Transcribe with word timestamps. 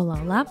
Olá, 0.00 0.22
olá. 0.22 0.46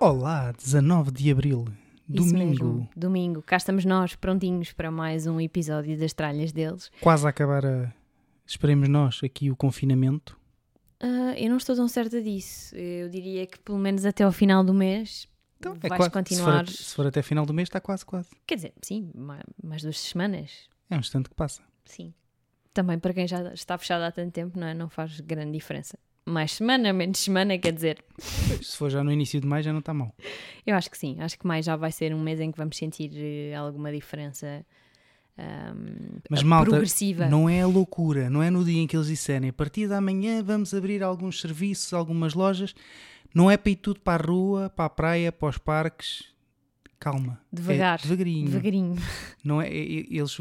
Olá, 0.00 0.50
19 0.50 1.12
de 1.12 1.30
Abril, 1.30 1.66
domingo, 2.08 2.88
domingo. 2.96 3.40
Cá 3.42 3.56
estamos 3.56 3.84
nós, 3.84 4.16
prontinhos 4.16 4.72
para 4.72 4.90
mais 4.90 5.24
um 5.28 5.40
episódio 5.40 5.96
das 5.96 6.12
tralhas 6.12 6.50
deles. 6.50 6.90
quase 7.00 7.24
a 7.24 7.30
acabar 7.30 7.64
a, 7.64 7.94
esperemos 8.44 8.88
nós, 8.88 9.20
aqui 9.22 9.52
o 9.52 9.56
confinamento. 9.56 10.36
Ah, 10.98 11.32
eu 11.38 11.48
não 11.48 11.58
estou 11.58 11.76
tão 11.76 11.86
certa 11.86 12.20
disso. 12.20 12.74
Eu 12.74 13.08
diria 13.08 13.46
que 13.46 13.60
pelo 13.60 13.78
menos 13.78 14.04
até 14.04 14.24
ao 14.24 14.32
final 14.32 14.64
do 14.64 14.74
mês 14.74 15.28
Então, 15.60 15.74
vais 15.76 15.96
quase- 15.96 16.10
continuar. 16.10 16.66
Se 16.66 16.72
for, 16.76 16.82
se 16.84 16.94
for 16.96 17.06
até 17.06 17.22
final 17.22 17.46
do 17.46 17.54
mês, 17.54 17.66
está 17.68 17.78
quase, 17.80 18.04
quase. 18.04 18.30
Quer 18.48 18.56
dizer, 18.56 18.72
sim, 18.82 19.12
ma- 19.14 19.44
mais 19.62 19.80
duas 19.82 20.00
semanas. 20.00 20.68
É 20.90 20.96
um 20.96 20.98
instante 20.98 21.28
que 21.28 21.36
passa. 21.36 21.62
Sim. 21.84 22.12
Também 22.74 22.98
para 22.98 23.14
quem 23.14 23.28
já 23.28 23.54
está 23.54 23.78
fechado 23.78 24.02
há 24.02 24.10
tanto 24.10 24.32
tempo, 24.32 24.58
não, 24.58 24.66
é? 24.66 24.74
não 24.74 24.88
faz 24.88 25.20
grande 25.20 25.52
diferença. 25.52 25.96
Mais 26.28 26.52
semana, 26.52 26.92
menos 26.92 27.18
semana, 27.18 27.56
quer 27.58 27.72
dizer, 27.72 28.04
Se 28.62 28.76
for 28.76 28.90
já 28.90 29.02
no 29.02 29.10
início 29.12 29.40
de 29.40 29.46
maio, 29.46 29.62
já 29.64 29.72
não 29.72 29.80
está 29.80 29.94
mal. 29.94 30.14
eu 30.66 30.74
acho 30.76 30.90
que 30.90 30.98
sim. 30.98 31.16
Acho 31.20 31.38
que 31.38 31.46
mais 31.46 31.64
já 31.64 31.74
vai 31.76 31.90
ser 31.92 32.14
um 32.14 32.20
mês 32.22 32.38
em 32.40 32.50
que 32.52 32.58
vamos 32.58 32.76
sentir 32.76 33.10
eh, 33.16 33.54
alguma 33.54 33.90
diferença 33.92 34.64
ahm, 35.38 36.18
Mas, 36.28 36.42
malta, 36.42 36.70
progressiva. 36.70 37.26
Não 37.28 37.48
é 37.48 37.62
a 37.62 37.66
loucura, 37.66 38.28
não 38.28 38.42
é 38.42 38.50
no 38.50 38.64
dia 38.64 38.80
em 38.80 38.86
que 38.86 38.96
eles 38.96 39.06
disserem 39.08 39.50
a 39.50 39.52
partir 39.52 39.88
da 39.88 40.00
manhã 40.00 40.42
vamos 40.42 40.74
abrir 40.74 41.02
alguns 41.02 41.40
serviços, 41.40 41.92
algumas 41.92 42.34
lojas. 42.34 42.74
Não 43.34 43.50
é 43.50 43.56
para 43.56 43.70
ir 43.72 43.76
tudo 43.76 44.00
para 44.00 44.22
a 44.22 44.26
rua, 44.26 44.70
para 44.70 44.86
a 44.86 44.90
praia, 44.90 45.30
para 45.32 45.48
os 45.48 45.58
parques. 45.58 46.24
Calma. 46.98 47.40
Devagar, 47.52 48.00
É 48.00 48.02
devagarinho. 48.02 48.46
Devagarinho. 48.46 48.96
Não 49.44 49.62
é, 49.62 49.72
eles 49.72 50.36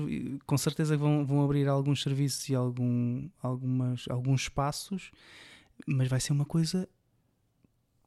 com 0.46 0.58
certeza 0.58 0.98
vão, 0.98 1.24
vão 1.24 1.44
abrir 1.44 1.68
alguns 1.68 2.02
serviços 2.02 2.50
e 2.50 2.56
algum, 2.56 3.30
algumas, 3.44 4.06
alguns 4.10 4.42
espaços, 4.44 5.12
mas 5.86 6.08
vai 6.08 6.20
ser 6.20 6.34
uma 6.34 6.46
coisa 6.46 6.88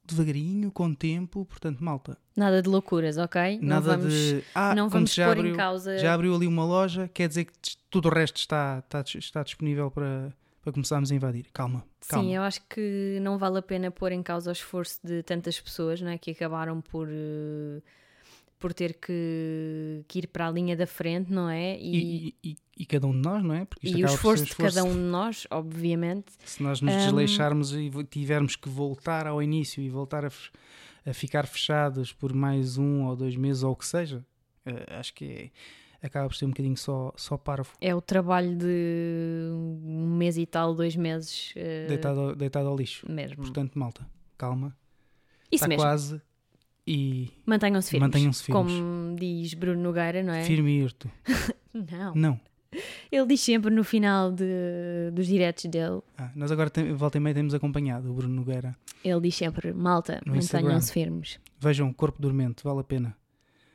devagarinho, 0.04 0.70
com 0.72 0.92
tempo, 0.94 1.44
portanto, 1.44 1.82
malta. 1.82 2.18
Nada 2.36 2.60
de 2.62 2.68
loucuras, 2.68 3.16
ok? 3.16 3.58
não 3.60 3.68
Nada 3.68 3.96
vamos, 3.96 4.12
de. 4.12 4.42
Ah, 4.54 4.74
não 4.74 4.88
vamos 4.88 5.14
já 5.14 5.26
pôr 5.26 5.38
abriu, 5.38 5.54
em 5.54 5.56
causa. 5.56 5.98
já 5.98 6.14
abriu 6.14 6.34
ali 6.34 6.46
uma 6.46 6.64
loja, 6.64 7.08
quer 7.08 7.28
dizer 7.28 7.44
que 7.44 7.52
tudo 7.88 8.08
o 8.08 8.12
resto 8.12 8.36
está, 8.36 8.82
está, 8.84 9.02
está 9.18 9.42
disponível 9.42 9.90
para, 9.90 10.34
para 10.62 10.72
começarmos 10.72 11.12
a 11.12 11.14
invadir. 11.14 11.46
Calma, 11.52 11.84
calma. 12.08 12.24
Sim, 12.24 12.34
eu 12.34 12.42
acho 12.42 12.60
que 12.68 13.18
não 13.22 13.38
vale 13.38 13.58
a 13.58 13.62
pena 13.62 13.90
pôr 13.90 14.12
em 14.12 14.22
causa 14.22 14.50
o 14.50 14.52
esforço 14.52 14.98
de 15.04 15.22
tantas 15.22 15.60
pessoas 15.60 16.00
não 16.00 16.10
é? 16.10 16.18
que 16.18 16.30
acabaram 16.32 16.80
por, 16.80 17.08
eh, 17.10 17.80
por 18.60 18.72
ter 18.74 18.94
que, 18.94 20.04
que 20.06 20.18
ir 20.20 20.26
para 20.28 20.46
a 20.46 20.50
linha 20.50 20.76
da 20.76 20.86
frente, 20.86 21.32
não 21.32 21.48
é? 21.48 21.76
E, 21.80 22.34
E, 22.42 22.50
e- 22.50 22.56
e 22.78 22.86
cada 22.86 23.06
um 23.06 23.12
de 23.12 23.18
nós, 23.18 23.42
não 23.42 23.54
é? 23.54 23.64
Porque 23.64 23.86
isto 23.88 23.98
e 23.98 24.04
o 24.04 24.08
ser 24.08 24.14
esforço 24.14 24.44
de 24.44 24.54
cada 24.54 24.84
um 24.84 24.92
de 24.92 24.98
nós, 25.00 25.46
obviamente. 25.50 26.32
Se 26.44 26.62
nós 26.62 26.80
nos 26.80 26.94
Hum. 26.94 26.98
desleixarmos 26.98 27.72
e 27.74 27.90
tivermos 28.08 28.54
que 28.56 28.68
voltar 28.68 29.26
ao 29.26 29.42
início 29.42 29.82
e 29.82 29.88
voltar 29.88 30.24
a, 30.24 30.30
a 31.06 31.12
ficar 31.14 31.46
fechados 31.46 32.12
por 32.12 32.32
mais 32.34 32.76
um 32.78 33.06
ou 33.06 33.16
dois 33.16 33.34
meses 33.34 33.62
ou 33.62 33.72
o 33.72 33.76
que 33.76 33.86
seja, 33.86 34.24
eh, 34.66 34.86
acho 34.98 35.14
que 35.14 35.24
é- 36.02 36.06
acaba 36.06 36.28
por 36.28 36.34
ser 36.36 36.44
um 36.44 36.50
bocadinho 36.50 36.76
só, 36.76 37.12
só 37.16 37.36
parvo, 37.38 37.72
É 37.80 37.94
o 37.94 38.00
trabalho 38.00 38.56
de 38.56 39.48
um 39.52 40.16
mês 40.16 40.36
e 40.38 40.46
tal, 40.46 40.74
dois 40.74 40.94
meses 40.96 41.52
eh, 41.56 41.86
deitado, 41.88 42.20
ao- 42.20 42.34
deitado 42.36 42.68
ao 42.68 42.76
lixo. 42.76 43.10
mesmo. 43.10 43.36
Portanto, 43.36 43.78
malta, 43.78 44.06
calma, 44.38 44.76
Isso 45.50 45.64
está 45.64 45.68
mesmo. 45.68 45.82
quase 45.82 46.20
e 46.90 47.30
Mantenham-se 47.46 47.90
firmes. 47.90 48.06
Mantenham-se 48.08 48.42
firmes. 48.44 48.72
Como 48.72 49.16
diz 49.16 49.54
Bruno 49.54 49.80
Nogueira, 49.82 50.22
não 50.22 50.32
é? 50.32 50.44
firme 50.44 50.70
e 50.72 50.82
hirto. 50.82 51.10
Não. 51.72 52.14
Não. 52.16 52.40
Ele 53.12 53.26
diz 53.26 53.40
sempre 53.40 53.72
no 53.72 53.82
final 53.84 54.30
de- 54.32 55.10
dos 55.12 55.26
diretos 55.26 55.64
dele, 55.66 56.00
Ah, 56.18 56.30
nós 56.36 56.50
agora, 56.52 56.68
tem, 56.70 56.92
volta 56.92 57.16
e 57.16 57.20
meia, 57.20 57.34
temos 57.34 57.54
acompanhado 57.54 58.10
o 58.10 58.14
Bruno 58.14 58.34
Nogueira. 58.34 58.76
ele 59.04 59.20
diz 59.20 59.34
sempre, 59.36 59.72
malta, 59.72 60.20
mantenham-se 60.26 60.92
firmes. 60.92 61.38
Vejam, 61.60 61.92
Corpo 61.92 62.20
Dormente, 62.20 62.62
vale 62.64 62.80
a 62.80 62.84
pena. 62.84 63.16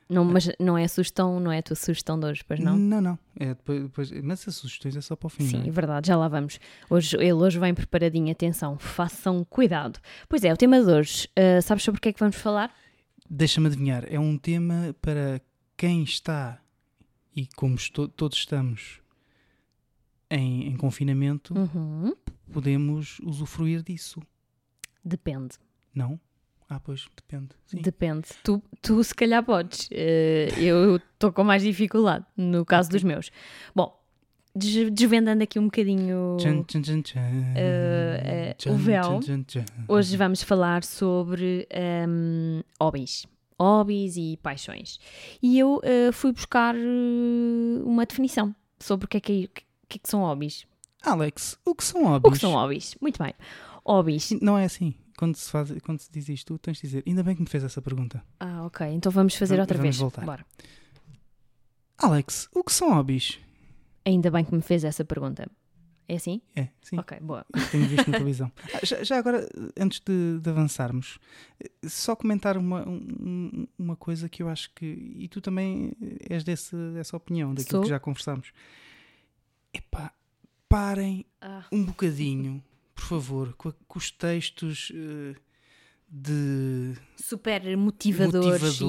Não, 0.08 0.24
mas 0.24 0.48
não 0.60 0.78
é 0.78 0.84
a 0.84 0.88
sugestão, 0.88 1.40
não 1.40 1.50
é 1.50 1.58
a 1.58 1.62
tua 1.62 1.74
sugestão 1.74 2.18
de 2.20 2.26
hoje, 2.26 2.42
pois 2.46 2.60
não? 2.60 2.76
Não, 2.78 3.00
não. 3.00 3.18
É, 3.38 3.48
depois, 3.48 3.82
depois- 3.82 4.10
mas 4.22 4.46
as 4.46 4.54
sugestões 4.54 4.94
é 4.96 5.00
só 5.00 5.16
para 5.16 5.26
o 5.26 5.30
fim. 5.30 5.44
Sim, 5.46 5.64
é 5.64 5.68
é? 5.68 5.70
verdade, 5.70 6.06
já 6.08 6.16
lá 6.16 6.28
vamos. 6.28 6.60
Hoje, 6.88 7.16
ele 7.16 7.32
hoje 7.32 7.58
vem 7.58 7.74
preparadinho, 7.74 8.30
atenção, 8.30 8.78
façam 8.78 9.42
cuidado. 9.44 9.98
Pois 10.28 10.44
é, 10.44 10.52
o 10.52 10.56
tema 10.56 10.80
de 10.80 10.90
hoje, 10.90 11.28
ah, 11.34 11.60
sabes 11.60 11.82
sobre 11.82 11.98
o 11.98 12.00
que 12.02 12.10
é 12.10 12.12
que 12.12 12.20
vamos 12.20 12.36
falar? 12.36 12.72
Deixa-me 13.28 13.66
adivinhar, 13.66 14.04
é 14.08 14.18
um 14.18 14.36
tema 14.38 14.94
para 15.00 15.40
quem 15.76 16.02
está, 16.02 16.60
e 17.34 17.46
como 17.56 17.74
esto- 17.74 18.08
todos 18.08 18.38
estamos 18.38 19.00
em, 20.30 20.68
em 20.68 20.76
confinamento, 20.76 21.54
Uhum. 21.56 22.14
podemos 22.52 23.18
usufruir 23.20 23.82
disso, 23.82 24.20
Depende, 25.04 25.56
não? 25.94 26.18
Ah, 26.68 26.80
pois, 26.80 27.06
depende. 27.14 27.50
Sim. 27.66 27.80
depende. 27.80 28.26
Tu, 28.42 28.60
tu 28.82 29.04
se 29.04 29.14
calhar 29.14 29.40
podes, 29.44 29.88
eh, 29.92 30.48
eu 30.58 30.96
estou 30.96 31.32
com 31.32 31.44
mais 31.44 31.62
dificuldade 31.62 32.26
no 32.36 32.64
caso 32.66 32.90
dos 32.90 33.04
meus. 33.04 33.30
Bom, 33.72 33.96
desvendando 34.56 35.42
aqui 35.42 35.58
um 35.58 35.64
bocadinho... 35.66 36.36
Eh, 37.54 38.54
Tchan, 38.58 38.72
o 38.72 38.76
véu. 38.76 39.20
Hoje 39.88 40.16
vamos 40.16 40.42
falar 40.42 40.82
sobre 40.84 41.68
hum, 42.08 42.62
hobbies. 42.80 43.26
Hobbies 43.60 44.16
e 44.16 44.38
paixões. 44.42 44.98
E 45.42 45.58
eu 45.58 45.80
eh, 45.82 46.12
fui 46.12 46.32
buscar 46.32 46.74
uma 47.84 48.04
definição 48.06 48.54
sobre 48.78 49.06
o 49.06 49.08
que 49.08 49.16
é 49.16 49.20
que, 49.20 49.32
é- 49.32 49.46
o 49.46 49.86
que 49.88 49.96
é 49.96 50.00
que 50.02 50.08
são 50.10 50.20
hobbies. 50.20 50.66
Alex, 51.02 51.58
o 51.64 51.74
que 51.74 51.84
são 51.84 52.02
O 52.02 52.08
hobbies? 52.08 52.32
que 52.34 52.38
são 52.40 52.52
hobbies? 52.52 52.96
Muito 53.00 53.22
bem. 53.22 53.32
Hobbies. 53.84 54.32
Não 54.42 54.58
é 54.58 54.64
assim. 54.64 54.94
Quando 55.16 55.36
se, 55.36 55.50
faz, 55.50 55.72
quando 55.82 56.00
se 56.00 56.10
diz 56.12 56.28
isto, 56.28 56.58
tens 56.58 56.76
de 56.76 56.82
dizer. 56.82 57.02
Ainda 57.06 57.22
bem 57.22 57.34
que 57.34 57.40
me 57.40 57.48
fez 57.48 57.64
essa 57.64 57.80
pergunta. 57.80 58.22
Ah, 58.38 58.64
ok. 58.66 58.86
Então 58.88 59.10
vamos 59.10 59.34
fazer 59.36 59.58
outra 59.58 59.78
vamos 59.78 59.96
vez. 59.96 59.96
voltar. 59.98 60.24
Bora. 60.26 60.44
Alex, 61.98 62.48
o 62.54 62.62
que 62.62 62.72
são 62.72 62.92
hobbies? 62.94 63.38
Ainda 64.06 64.30
bem 64.30 64.44
que 64.44 64.54
me 64.54 64.62
fez 64.62 64.84
essa 64.84 65.04
pergunta. 65.04 65.50
É 66.08 66.14
assim? 66.14 66.40
É, 66.54 66.68
sim. 66.80 66.96
Ok, 66.98 67.18
boa. 67.20 67.44
Eu 67.52 67.68
tenho 67.70 67.86
visto 67.88 68.08
na 68.08 68.16
televisão. 68.18 68.52
Ah, 68.72 68.78
Já, 68.84 69.02
já 69.02 69.18
agora, 69.18 69.44
antes 69.76 69.98
de, 70.00 70.38
de 70.40 70.48
avançarmos, 70.50 71.18
eh, 71.58 71.68
só 71.88 72.14
comentar 72.14 72.56
uma, 72.56 72.88
um- 72.88 73.66
uma 73.76 73.96
coisa 73.96 74.28
que 74.28 74.40
eu 74.40 74.48
acho 74.48 74.72
que. 74.72 74.86
E 75.18 75.26
tu 75.26 75.40
também 75.40 75.92
és 76.30 76.44
desse, 76.44 76.76
dessa 76.94 77.16
opinião, 77.16 77.52
daquilo 77.52 77.78
Sou. 77.78 77.82
que 77.82 77.88
já 77.88 77.98
conversámos. 77.98 78.52
Epá, 79.74 80.12
parem 80.68 81.26
Ah, 81.40 81.64
um 81.72 81.84
bocadinho, 81.84 82.62
por 82.94 83.04
favor, 83.04 83.52
com, 83.54 83.72
com 83.88 83.98
os 83.98 84.08
textos 84.10 84.92
eh, 84.94 85.34
de. 86.08 86.94
super 87.16 87.76
motivadores, 87.76 88.78
Motivadores 88.78 88.80
e 88.80 88.84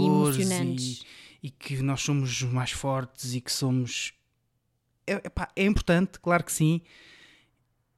emocionantes. 0.46 1.06
e 1.42 1.50
que 1.50 1.82
nós 1.82 2.02
somos 2.02 2.30
os 2.30 2.44
mais 2.52 2.70
fortes 2.72 3.34
e 3.34 3.42
que 3.42 3.52
somos. 3.52 4.14
É, 5.08 5.14
epá, 5.26 5.48
é 5.56 5.66
importante, 5.66 6.20
claro 6.20 6.44
que 6.44 6.52
sim. 6.52 6.82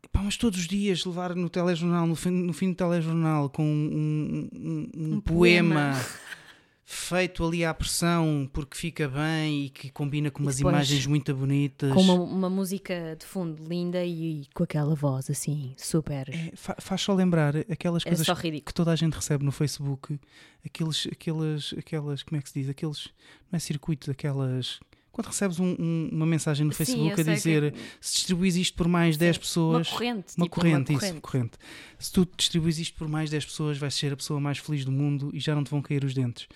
Epá, 0.04 0.22
mas 0.22 0.38
todos 0.38 0.60
os 0.60 0.68
dias 0.68 1.04
levar 1.06 1.36
no 1.36 1.50
telejornal, 1.50 2.08
no 2.08 2.16
fim, 2.16 2.30
no 2.30 2.54
fim 2.54 2.70
do 2.70 2.76
telejornal, 2.76 3.50
com 3.50 3.64
um, 3.66 4.50
um- 4.54 4.90
um 4.96 5.14
Um 5.16 5.22
poema, 5.22 5.92
feito 6.86 7.46
ali 7.46 7.64
à 7.64 7.72
pressão 7.74 8.50
porque 8.52 8.76
fica 8.76 9.08
bem 9.08 9.66
e 9.66 9.70
que 9.70 9.92
combina 9.92 10.32
com 10.32 10.42
E 10.42 10.46
umas 10.46 10.60
imagens 10.60 11.06
muito 11.06 11.36
bonitas. 11.36 11.94
Com 11.94 12.02
uma, 12.02 12.14
uma 12.16 12.50
música 12.50 13.16
de 13.20 13.26
fundo 13.26 13.64
linda 13.64 14.04
e, 14.04 14.48
com 14.56 14.64
aquela 14.64 14.96
voz 14.96 15.30
assim, 15.30 15.74
super. 15.78 16.30
É, 16.34 16.52
fa- 16.56 16.78
faz 16.80 17.02
só 17.02 17.14
lembrar 17.14 17.56
aquelas 17.70 18.04
É 18.04 18.10
coisas 18.10 18.26
que 18.66 18.74
toda 18.74 18.92
a 18.92 18.96
gente 18.96 19.14
recebe 19.14 19.44
no 19.44 19.52
Facebook, 19.52 20.20
aqueles, 20.66 21.08
aquelas, 21.12 21.76
aquelas, 21.78 22.24
como 22.24 22.40
é 22.40 22.42
que 22.42 22.50
se 22.50 22.60
diz? 22.60 22.70
Aqueles, 22.70 23.10
não 23.52 23.58
é 23.58 23.60
circuitos, 23.60 24.10
aquelas. 24.10 24.80
Quando 25.20 25.28
recebes 25.28 25.60
um- 25.60 25.76
um- 25.78 26.10
uma 26.14 26.26
mensagem 26.26 26.66
no 26.66 26.72
Sim, 26.72 26.78
Facebook 26.78 27.08
eu 27.10 27.12
a 27.14 27.16
sei 27.16 27.26
que- 27.26 27.34
dizer 27.36 27.74
se 28.00 28.14
distribuis 28.16 28.56
isto 28.56 28.78
por 28.78 28.88
mais 28.88 29.18
10 29.18 29.36
Sim, 29.36 29.42
pessoas. 29.42 29.88
Uma 29.90 29.94
corrente. 29.98 30.34
Uma 30.38 30.46
tipo, 30.46 30.56
corrente, 30.56 30.92
uma 30.94 30.98
isso, 31.04 31.22
corrente. 31.22 31.52
Se 31.98 32.12
tu 32.14 32.26
distribuis 32.38 32.80
isto 32.80 32.98
por 32.98 33.10
mais 33.10 33.30
10 33.30 33.44
pessoas, 33.44 33.78
vais 33.78 33.94
ser 33.94 34.14
a 34.14 34.16
pessoa 34.16 34.40
mais 34.40 34.60
feliz 34.60 34.86
do 34.86 34.92
mundo 34.94 35.30
e 35.34 35.40
já 35.42 35.54
não 35.54 35.64
te 35.64 35.72
vão 35.72 35.82
cair 35.82 36.06
os 36.06 36.14
dentes. 36.14 36.48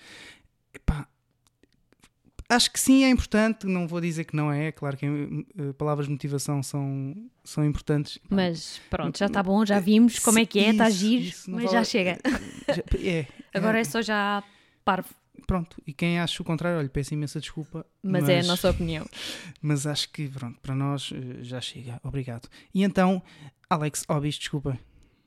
Epá, 0.72 1.06
acho 2.48 2.70
que 2.70 2.80
sim, 2.80 3.04
é 3.04 3.10
importante. 3.10 3.66
Não 3.66 3.86
vou 3.86 4.00
dizer 4.00 4.24
que 4.24 4.34
não 4.34 4.50
é. 4.50 4.72
Claro 4.72 4.96
que 4.96 5.04
eh, 5.06 5.72
palavras 5.76 6.06
de 6.06 6.12
motivação 6.12 6.62
são, 6.62 7.14
são 7.44 7.64
importantes. 7.66 8.18
Mas 8.30 8.80
pronto, 8.88 9.18
já 9.18 9.26
está 9.26 9.42
bom, 9.42 9.64
já 9.66 9.78
vimos 9.78 10.18
como 10.20 10.38
é 10.38 10.46
que 10.46 10.58
é, 10.58 10.70
está 10.70 10.88
Isso, 10.88 10.98
giro, 10.98 11.36
mas 11.48 11.64
vale- 11.64 11.68
já 11.76 11.84
chega. 11.84 12.18
já- 12.68 12.98
é, 12.98 13.26
Agora 13.52 13.76
é, 13.76 13.82
é 13.82 13.84
só 13.84 14.00
já 14.00 14.42
parvo, 14.84 15.08
Pronto, 15.46 15.82
e 15.86 15.92
quem 15.92 16.18
acha 16.18 16.42
o 16.42 16.44
contrário, 16.44 16.78
olha, 16.78 16.88
peço 16.88 17.12
imensa 17.12 17.40
desculpa. 17.40 17.84
mas, 18.02 18.28
é 18.28 18.40
a 18.40 18.44
nossa 18.44 18.70
opinião. 18.70 19.06
Mas 19.60 19.86
acho 19.86 20.10
que, 20.10 20.28
pronto, 20.28 20.58
para 20.60 20.74
nós 20.74 21.12
eh, 21.12 21.42
já 21.42 21.60
chega. 21.60 22.00
Obrigado. 22.02 22.48
E 22.72 22.82
então, 22.82 23.22
Alex, 23.68 24.04
hobbies, 24.08 24.36
desculpa. 24.36 24.78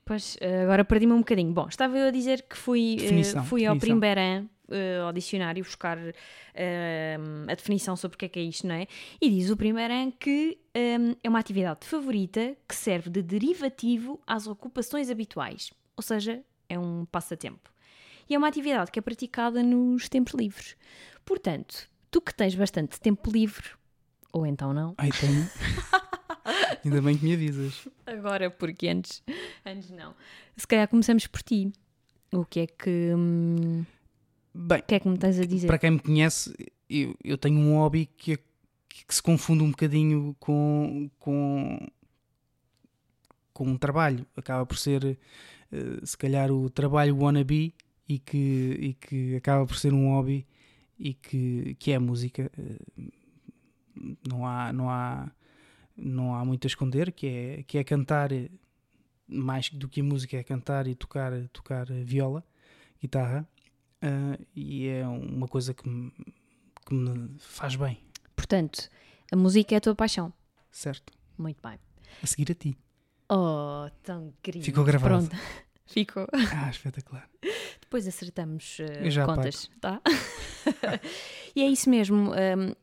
Pois, 0.05 0.37
eh, 0.39 0.63
agora 0.63 0.85
perdi-me 0.85 1.13
um 1.13 1.19
bocadinho. 1.19 1.51
Bom, 1.51 1.67
estava 1.67 1.97
eu 1.97 2.07
a 2.07 2.11
dizer 2.11 2.43
que 2.43 2.57
fui, 2.57 2.93
eh, 2.93 3.01
Definição, 3.01 3.43
fui 3.43 3.65
ao 3.65 3.75
definição. 3.75 3.99
Primberan 3.99 4.47
uh, 4.69 5.05
ao 5.05 5.13
dicionário 5.13 5.63
buscar 5.63 5.97
uh, 5.97 6.11
a 7.47 7.55
definição 7.55 7.95
sobre 7.95 8.15
o 8.15 8.17
que 8.17 8.25
é 8.25 8.29
que 8.29 8.39
é 8.39 8.43
isto, 8.43 8.67
não 8.67 8.75
é? 8.75 8.87
E 9.21 9.29
diz 9.29 9.49
o 9.49 9.57
primeiro 9.57 9.93
ano 9.93 10.11
que 10.11 10.57
um, 10.75 11.15
é 11.23 11.29
uma 11.29 11.39
atividade 11.39 11.85
favorita 11.85 12.55
que 12.67 12.75
serve 12.75 13.09
de 13.09 13.21
derivativo 13.21 14.19
às 14.25 14.47
ocupações 14.47 15.09
habituais, 15.09 15.71
ou 15.95 16.03
seja, 16.03 16.41
é 16.69 16.77
um 16.77 17.05
passatempo. 17.05 17.71
E 18.29 18.35
é 18.35 18.37
uma 18.37 18.47
atividade 18.47 18.91
que 18.91 18.99
é 18.99 19.01
praticada 19.01 19.61
nos 19.63 20.09
tempos 20.09 20.33
livres. 20.33 20.75
Portanto, 21.25 21.89
tu 22.11 22.19
que 22.21 22.33
tens 22.33 22.55
bastante 22.55 22.99
tempo 22.99 23.31
livre, 23.31 23.69
ou 24.33 24.45
então 24.45 24.73
não. 24.73 24.93
Ai, 24.97 25.09
tenho. 25.11 25.49
Ainda 26.83 27.01
bem 27.01 27.17
que 27.17 27.25
me 27.25 27.33
avisas. 27.33 27.87
Agora, 28.05 28.49
porque 28.49 28.87
antes, 28.87 29.21
antes 29.65 29.89
não. 29.91 30.13
Se 30.55 30.65
calhar 30.67 30.87
começamos 30.87 31.27
por 31.27 31.41
ti. 31.41 31.71
O 32.31 32.43
que 32.45 32.61
é 32.61 32.67
que. 32.67 33.13
Hum, 33.15 33.85
Bem, 34.53 34.79
o 34.79 34.83
que 34.83 34.95
é 34.95 34.99
que 34.99 35.07
me 35.07 35.17
tens 35.17 35.39
a 35.39 35.45
dizer? 35.45 35.67
para 35.67 35.77
quem 35.77 35.91
me 35.91 35.99
conhece, 35.99 36.53
eu, 36.89 37.15
eu 37.23 37.37
tenho 37.37 37.57
um 37.59 37.75
hobby 37.75 38.05
que, 38.17 38.33
é- 38.33 38.37
que 38.89 39.13
se 39.13 39.21
confunde 39.21 39.63
um 39.63 39.69
bocadinho 39.71 40.35
com, 40.39 41.09
com, 41.19 41.87
com 43.53 43.65
um 43.65 43.77
trabalho. 43.77 44.25
Acaba 44.35 44.65
por 44.65 44.77
ser, 44.77 45.17
eh, 45.71 45.99
se 46.03 46.17
calhar, 46.17 46.51
o 46.51 46.69
trabalho 46.69 47.17
wannabe 47.17 47.73
e 48.07 48.19
que, 48.19 48.37
e 48.79 48.93
que 48.93 49.35
acaba 49.35 49.65
por 49.65 49.75
ser 49.77 49.93
um 49.93 50.09
hobby 50.09 50.45
e 50.99 51.13
que, 51.13 51.75
que 51.79 51.91
é 51.91 51.95
a 51.95 51.99
música. 51.99 52.51
Eh, 52.57 53.11
Não 54.29 54.45
há, 54.45 54.71
não, 54.71 54.89
há, 54.89 55.29
não 55.95 56.35
há 56.35 56.45
muito 56.45 56.65
a 56.65 56.69
esconder, 56.69 57.11
que 57.11 57.27
é, 57.27 57.63
que 57.63 57.77
é 57.77 57.83
cantar 57.83 58.31
eh, 58.31 58.49
mais 59.27 59.69
do 59.69 59.89
que 59.89 60.01
a 60.01 60.03
música, 60.03 60.37
é 60.37 60.43
cantar 60.43 60.85
e 60.87 60.95
tocar, 60.95 61.31
tocar 61.51 61.85
viola, 61.87 62.43
guitarra. 63.01 63.47
Ah, 64.01 64.37
e 64.55 64.87
é 64.87 65.07
uma 65.07 65.47
coisa 65.47 65.73
que 65.73 65.89
me, 65.89 66.11
que 66.85 66.93
me 66.93 67.35
faz 67.39 67.75
bem, 67.75 67.97
Portanto, 68.35 68.89
a 69.31 69.35
música 69.35 69.73
é 69.73 69.77
a 69.79 69.81
tua 69.81 69.95
paixão. 69.95 70.31
certo? 70.71 71.11
Muito 71.37 71.59
bem. 71.67 71.79
A 72.21 72.27
seguir 72.27 72.51
a 72.51 72.55
ti. 72.55 72.77
Oh, 73.29 73.89
tão 74.03 74.31
querido. 74.43 74.63
Ficou 74.63 74.83
gravado. 74.83 75.27
Pronto. 75.27 75.35
Ficou. 75.87 76.27
Ah, 76.53 76.69
espetacular. 76.69 77.27
Depois 77.87 78.05
acertamos 78.05 78.79
Eu 79.01 79.09
já 79.09 79.25
contas, 79.25 79.69
tá? 79.79 80.01
e 81.55 81.61
é 81.61 81.67
isso 81.67 81.89
mesmo. 81.89 82.31
hum, 82.31 82.73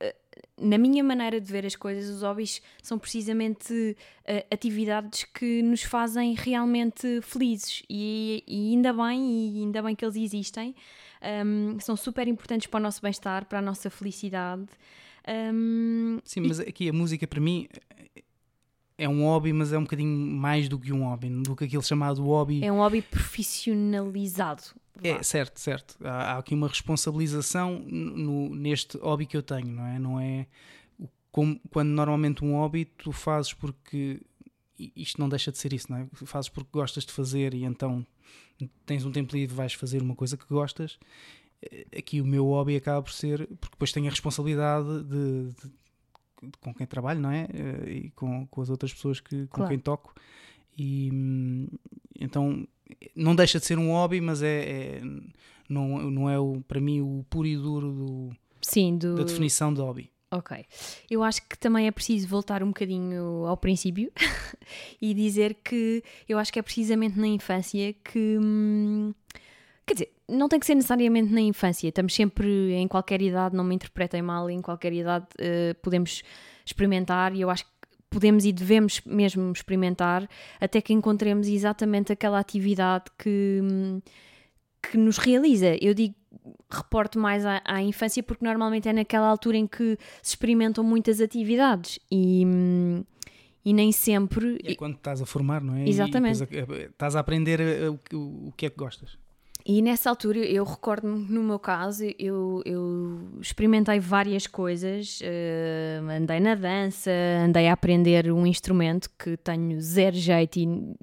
eh, 0.00 0.16
na 0.58 0.78
minha 0.78 1.04
maneira 1.04 1.38
de 1.38 1.52
ver 1.52 1.66
as 1.66 1.76
coisas, 1.76 2.08
os 2.08 2.22
hobbies 2.22 2.62
são 2.82 2.98
precisamente 2.98 3.94
eh, 4.24 4.46
atividades 4.50 5.24
que 5.24 5.60
nos 5.60 5.82
fazem 5.82 6.34
realmente 6.34 7.20
felizes 7.20 7.82
e, 7.90 8.42
e 8.48 8.70
ainda 8.72 8.94
bem, 8.94 9.50
e 9.50 9.58
ainda 9.60 9.82
bem 9.82 9.94
que 9.94 10.02
eles 10.02 10.16
existem. 10.16 10.74
Hum, 11.44 11.78
são 11.78 11.94
super 11.94 12.26
importantes 12.26 12.66
para 12.66 12.80
o 12.80 12.82
nosso 12.82 13.02
bem-estar, 13.02 13.44
para 13.44 13.58
a 13.58 13.62
nossa 13.62 13.90
felicidade. 13.90 14.64
Hum, 15.52 16.18
Sim, 16.24 16.40
mas 16.40 16.60
aqui 16.60 16.88
a 16.88 16.92
música 16.94 17.26
para 17.26 17.40
mim 17.40 17.68
é 18.98 19.08
um 19.08 19.24
hobby, 19.24 19.52
mas 19.52 19.72
é 19.72 19.78
um 19.78 19.82
bocadinho 19.82 20.08
mais 20.36 20.68
do 20.68 20.78
que 20.78 20.92
um 20.92 21.04
hobby, 21.04 21.28
do 21.42 21.54
que 21.54 21.64
aquele 21.64 21.82
chamado 21.82 22.22
hobby. 22.24 22.64
é 22.64 22.72
um 22.72 22.76
hobby 22.78 23.02
profissionalizado. 23.02 24.62
É, 25.02 25.14
vá. 25.14 25.22
certo, 25.22 25.60
certo. 25.60 25.96
Há, 26.02 26.32
há 26.34 26.38
aqui 26.38 26.54
uma 26.54 26.68
responsabilização 26.68 27.78
no, 27.86 28.54
neste 28.54 28.96
hobby 28.98 29.26
que 29.26 29.36
eu 29.36 29.42
tenho, 29.42 29.68
não 29.68 29.86
é? 29.86 29.98
Não 29.98 30.20
é 30.20 30.46
como, 31.30 31.60
quando 31.70 31.88
normalmente 31.90 32.42
um 32.44 32.54
hobby 32.54 32.86
tu 32.86 33.12
fazes 33.12 33.52
porque 33.52 34.22
isto 34.78 35.20
não 35.20 35.28
deixa 35.28 35.52
de 35.52 35.58
ser 35.58 35.72
isso, 35.74 35.90
não 35.90 35.98
é? 35.98 36.06
Fazes 36.24 36.48
porque 36.48 36.70
gostas 36.72 37.04
de 37.04 37.12
fazer 37.12 37.52
e 37.54 37.64
então 37.64 38.06
tens 38.86 39.04
um 39.04 39.12
tempo 39.12 39.34
livre 39.36 39.54
vais 39.54 39.74
fazer 39.74 40.00
uma 40.00 40.14
coisa 40.14 40.36
que 40.36 40.46
gostas. 40.48 40.98
Eh, 41.70 41.86
Aqui 41.98 42.20
o 42.22 42.26
meu 42.26 42.46
hobby 42.46 42.76
acaba 42.76 43.02
por 43.02 43.12
ser, 43.12 43.46
porque 43.60 43.74
depois 43.74 43.92
tenho 43.92 44.06
a 44.06 44.10
responsabilidade 44.10 44.86
de, 45.04 45.50
de- 45.52 45.68
de- 45.68 45.72
com 46.60 46.74
quem 46.74 46.86
trabalho, 46.86 47.20
não 47.20 47.30
é? 47.30 47.46
Eh, 47.52 47.90
E 48.06 48.10
com, 48.10 48.46
com 48.46 48.60
as 48.62 48.70
outras 48.70 48.92
pessoas 48.92 49.20
que, 49.20 49.46
com 49.46 49.56
Claro. 49.56 49.70
quem 49.70 49.78
toco. 49.78 50.14
E 50.78 51.10
então 52.20 52.66
não 53.14 53.34
deixa 53.34 53.58
de 53.58 53.64
ser 53.66 53.78
um 53.78 53.90
hobby, 53.92 54.20
mas 54.20 54.42
é, 54.42 54.98
é- 54.98 55.00
não, 55.68 56.10
não 56.10 56.30
é 56.30 56.38
o, 56.38 56.60
para 56.68 56.80
mim 56.80 57.00
o 57.00 57.24
puro 57.30 57.46
e 57.48 57.56
duro 57.56 57.90
do- 57.92 58.30
Sim, 58.62 58.96
do... 58.98 59.14
da 59.16 59.24
definição 59.24 59.72
de 59.72 59.80
hobby. 59.80 60.10
Ok. 60.30 60.64
Eu 61.08 61.22
acho 61.22 61.40
que 61.48 61.56
também 61.56 61.86
é 61.86 61.90
preciso 61.90 62.26
voltar 62.28 62.62
um 62.62 62.68
bocadinho 62.68 63.46
ao 63.46 63.56
princípio 63.56 64.10
e 65.00 65.14
dizer 65.14 65.54
que 65.64 66.02
eu 66.28 66.36
acho 66.38 66.52
que 66.52 66.58
é 66.58 66.62
precisamente 66.62 67.18
na 67.18 67.28
infância 67.28 67.92
que. 67.92 68.36
hum, 68.40 69.14
Quer 69.86 69.94
dizer, 69.94 70.12
não 70.28 70.48
tem 70.48 70.58
que 70.58 70.66
ser 70.66 70.74
necessariamente 70.74 71.32
na 71.32 71.40
infância, 71.40 71.88
estamos 71.88 72.12
sempre 72.14 72.72
em 72.72 72.88
qualquer 72.88 73.22
idade, 73.22 73.54
não 73.54 73.62
me 73.62 73.74
interpretem 73.74 74.20
mal, 74.20 74.50
em 74.50 74.60
qualquer 74.60 74.92
idade 74.92 75.26
eh, 75.38 75.74
podemos 75.80 76.22
experimentar 76.64 77.32
e 77.34 77.40
eu 77.42 77.48
acho 77.50 77.64
que 77.64 77.70
podemos 78.10 78.44
e 78.44 78.52
devemos 78.52 79.00
mesmo 79.06 79.52
experimentar 79.52 80.28
até 80.60 80.80
que 80.80 80.92
encontremos 80.92 81.46
exatamente 81.46 82.12
aquela 82.12 82.40
atividade 82.40 83.04
que, 83.16 83.60
que 84.90 84.98
nos 84.98 85.18
realiza. 85.18 85.76
Eu 85.80 85.94
digo 85.94 86.14
reporto 86.68 87.18
mais 87.20 87.46
à, 87.46 87.62
à 87.64 87.80
infância 87.80 88.22
porque 88.24 88.44
normalmente 88.44 88.88
é 88.88 88.92
naquela 88.92 89.28
altura 89.28 89.56
em 89.56 89.66
que 89.68 89.96
se 90.20 90.30
experimentam 90.30 90.82
muitas 90.82 91.20
atividades 91.20 92.00
e, 92.10 92.42
e 93.64 93.72
nem 93.72 93.92
sempre. 93.92 94.58
E 94.64 94.72
é 94.72 94.74
quando 94.74 94.96
estás 94.96 95.22
a 95.22 95.26
formar, 95.26 95.62
não 95.62 95.74
é? 95.76 95.88
Exatamente. 95.88 96.42
estás 96.86 97.14
a 97.14 97.20
aprender 97.20 97.60
o, 97.88 97.98
que- 97.98 98.16
o 98.16 98.52
que 98.56 98.66
é 98.66 98.70
que 98.70 98.76
gostas. 98.76 99.16
E 99.68 99.82
nessa 99.82 100.08
altura 100.10 100.38
eu 100.38 100.62
recordo-me, 100.62 101.26
no 101.28 101.42
meu 101.42 101.58
caso, 101.58 102.04
eu, 102.20 102.62
eu 102.64 103.18
experimentei 103.40 103.98
várias 103.98 104.46
coisas, 104.46 105.18
eh, 105.24 106.00
andei 106.08 106.38
na 106.38 106.54
dança, 106.54 107.10
andei 107.44 107.66
a 107.66 107.72
aprender 107.72 108.30
um 108.30 108.46
instrumento 108.46 109.10
que 109.18 109.36
tenho 109.36 109.80
zero 109.80 110.14
jeito, 110.14 110.56
e- 110.60 110.94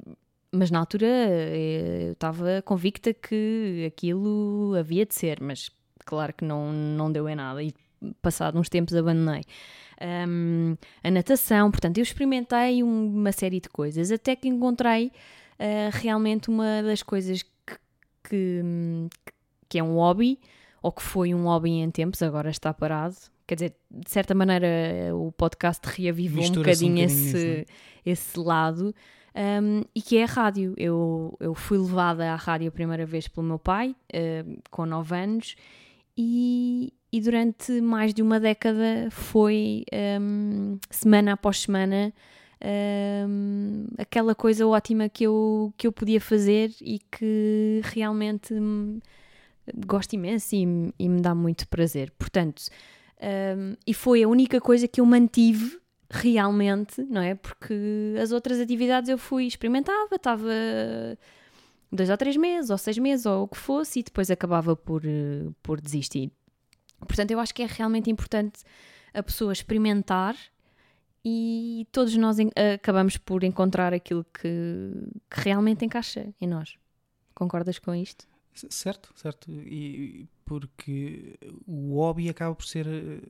mas 0.49 0.71
na 0.71 0.79
altura 0.79 1.05
eh, 1.05 2.05
eu 2.07 2.13
estava 2.13 2.61
convicta 2.61 3.13
que 3.13 3.83
aquilo 3.85 4.73
havia 4.79 5.05
de 5.05 5.13
ser, 5.13 5.41
mas 5.41 5.69
claro 6.05 6.33
que 6.33 6.45
não, 6.45 6.71
não 6.71 7.11
deu 7.11 7.27
em 7.27 7.35
nada 7.35 7.61
e 7.61 7.73
passado 8.21 8.57
uns 8.57 8.69
tempos 8.69 8.95
abandonei. 8.95 9.41
Um, 10.27 10.75
a 11.03 11.11
natação, 11.11 11.69
portanto, 11.69 11.97
eu 11.97 12.01
experimentei 12.01 12.81
uma 12.81 13.31
série 13.33 13.59
de 13.59 13.67
coisas 13.67 14.09
até 14.09 14.37
que 14.37 14.47
encontrei 14.47 15.11
eh, 15.59 15.89
realmente 15.91 16.49
uma 16.49 16.81
das 16.81 17.03
coisas 17.03 17.43
que, 18.27 18.61
que, 19.69 19.79
é 19.79 19.83
um 19.83 19.95
hobby, 19.95 20.39
ou 20.81 20.91
que 20.91 21.01
foi 21.01 21.33
um 21.33 21.43
hobby 21.43 21.71
em 21.71 21.91
tempos, 21.91 22.21
agora 22.21 22.49
está 22.49 22.73
parado. 22.73 23.15
Quer 23.45 23.55
dizer, 23.55 23.75
de 23.91 24.09
certa 24.09 24.33
maneira, 24.33 24.67
o 25.13 25.31
podcast 25.31 25.81
reavivou 25.85 26.39
um 26.39 26.41
Mistura-se 26.41 26.85
um 26.85 26.89
bocadinho, 26.89 27.07
bocadinho 27.07 27.29
esse, 27.29 27.37
isso, 27.37 27.69
é? 28.05 28.11
esse 28.11 28.39
lado. 28.39 28.95
um, 29.61 29.81
e 29.93 30.01
que 30.01 30.17
é 30.17 30.23
a 30.23 30.27
rádio. 30.27 30.73
Eu, 30.77 31.35
eu 31.39 31.53
fui 31.53 31.77
levada 31.77 32.31
à 32.31 32.35
rádio 32.35 32.69
a 32.69 32.71
primeira 32.71 33.05
vez 33.05 33.27
pelo 33.27 33.45
meu 33.45 33.59
pai, 33.59 33.95
uh, 34.13 34.61
com 34.71 34.85
9 34.85 35.15
anos, 35.15 35.55
e, 36.17 36.93
e 37.11 37.21
durante 37.21 37.81
mais 37.81 38.13
de 38.13 38.21
uma 38.21 38.39
década 38.39 39.07
foi 39.11 39.83
um, 40.21 40.77
semana 40.89 41.33
após 41.33 41.61
semana 41.61 42.13
um, 42.63 43.87
aquela 43.97 44.33
coisa 44.33 44.65
ótima 44.65 45.09
que 45.09 45.25
eu, 45.25 45.73
que 45.77 45.85
eu 45.85 45.91
podia 45.91 46.21
fazer 46.21 46.71
e 46.79 46.99
que 46.99 47.81
realmente 47.83 48.53
gosto 49.85 50.13
imenso 50.13 50.55
e, 50.55 50.93
e 50.97 51.09
me 51.09 51.21
dá 51.21 51.35
muito 51.35 51.67
prazer. 51.67 52.11
Portanto, 52.11 52.63
um, 53.57 53.75
e 53.85 53.93
foi 53.93 54.23
a 54.23 54.27
única 54.27 54.61
coisa 54.61 54.87
que 54.87 55.01
eu 55.01 55.05
mantive 55.05 55.79
realmente, 56.09 57.01
não 57.03 57.21
é? 57.21 57.35
Porque 57.35 58.15
as 58.21 58.31
outras 58.31 58.59
atividades 58.59 59.09
eu 59.09 59.17
fui, 59.17 59.45
experimentava, 59.45 60.15
estava 60.15 60.49
dois 61.91 62.09
ou 62.09 62.17
três 62.17 62.37
meses, 62.37 62.69
ou 62.69 62.77
seis 62.77 62.97
meses, 62.97 63.25
ou 63.25 63.43
o 63.43 63.47
que 63.47 63.57
fosse, 63.57 63.99
e 63.99 64.03
depois 64.03 64.29
acabava 64.29 64.75
por, 64.75 65.01
por 65.61 65.81
desistir. 65.81 66.31
Portanto, 66.99 67.31
eu 67.31 67.39
acho 67.39 67.53
que 67.53 67.63
é 67.63 67.67
realmente 67.67 68.09
importante 68.09 68.61
a 69.13 69.21
pessoa 69.21 69.51
experimentar 69.51 70.35
e 71.25 71.87
todos 71.91 72.15
nós 72.17 72.37
acabamos 72.75 73.17
por 73.17 73.43
encontrar 73.43 73.93
aquilo 73.93 74.25
que, 74.25 74.91
que 75.29 75.41
realmente 75.41 75.85
encaixa 75.85 76.33
em 76.39 76.47
nós. 76.47 76.75
Concordas 77.33 77.79
com 77.79 77.95
isto? 77.95 78.27
Certo, 78.53 79.11
certo. 79.15 79.51
E 79.51 80.27
porque 80.45 81.37
o 81.65 81.95
hobby 81.95 82.29
acaba 82.29 82.53
por 82.53 82.65
ser 82.65 82.85
eh, 82.87 83.21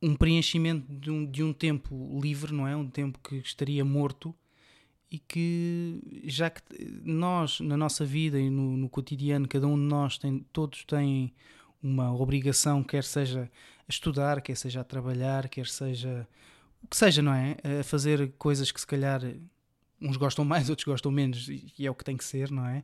um 0.00 0.14
preenchimento 0.14 0.92
de 0.92 1.10
um, 1.10 1.24
de 1.24 1.42
um 1.42 1.52
tempo 1.52 2.20
livre, 2.20 2.52
não 2.52 2.68
é? 2.68 2.76
Um 2.76 2.88
tempo 2.88 3.18
que 3.18 3.36
estaria 3.36 3.84
morto 3.84 4.34
e 5.10 5.18
que 5.18 6.22
já 6.24 6.48
que 6.48 6.62
nós 7.04 7.60
na 7.60 7.76
nossa 7.76 8.04
vida 8.04 8.40
e 8.40 8.48
no, 8.48 8.76
no 8.76 8.88
cotidiano 8.88 9.46
cada 9.46 9.66
um 9.66 9.76
de 9.76 9.84
nós 9.84 10.16
tem 10.16 10.38
todos 10.52 10.84
têm 10.84 11.34
uma 11.82 12.12
obrigação 12.14 12.82
quer 12.82 13.04
seja 13.04 13.50
a 13.86 13.90
estudar 13.90 14.40
quer 14.40 14.56
seja 14.56 14.80
a 14.80 14.84
trabalhar 14.84 15.48
quer 15.48 15.66
seja 15.66 16.26
o 16.82 16.86
que 16.86 16.96
seja 16.96 17.22
não 17.22 17.34
é 17.34 17.56
a 17.80 17.84
fazer 17.84 18.32
coisas 18.38 18.70
que 18.70 18.80
se 18.80 18.86
calhar 18.86 19.22
uns 20.02 20.16
gostam 20.16 20.44
mais, 20.44 20.68
outros 20.70 20.84
gostam 20.84 21.12
menos, 21.12 21.48
e 21.48 21.86
é 21.86 21.90
o 21.90 21.94
que 21.94 22.04
tem 22.04 22.16
que 22.16 22.24
ser, 22.24 22.50
não 22.50 22.66
é? 22.66 22.82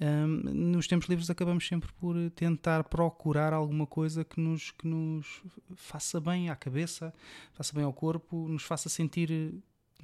Um, 0.00 0.26
nos 0.72 0.86
tempos 0.86 1.08
livres 1.08 1.30
acabamos 1.30 1.66
sempre 1.66 1.90
por 1.94 2.14
tentar 2.30 2.84
procurar 2.84 3.52
alguma 3.52 3.86
coisa 3.86 4.24
que 4.24 4.38
nos, 4.38 4.70
que 4.72 4.86
nos 4.86 5.42
faça 5.74 6.20
bem 6.20 6.50
à 6.50 6.56
cabeça, 6.56 7.12
faça 7.52 7.74
bem 7.74 7.84
ao 7.84 7.92
corpo, 7.92 8.46
nos 8.48 8.62
faça 8.62 8.88
sentir 8.88 9.54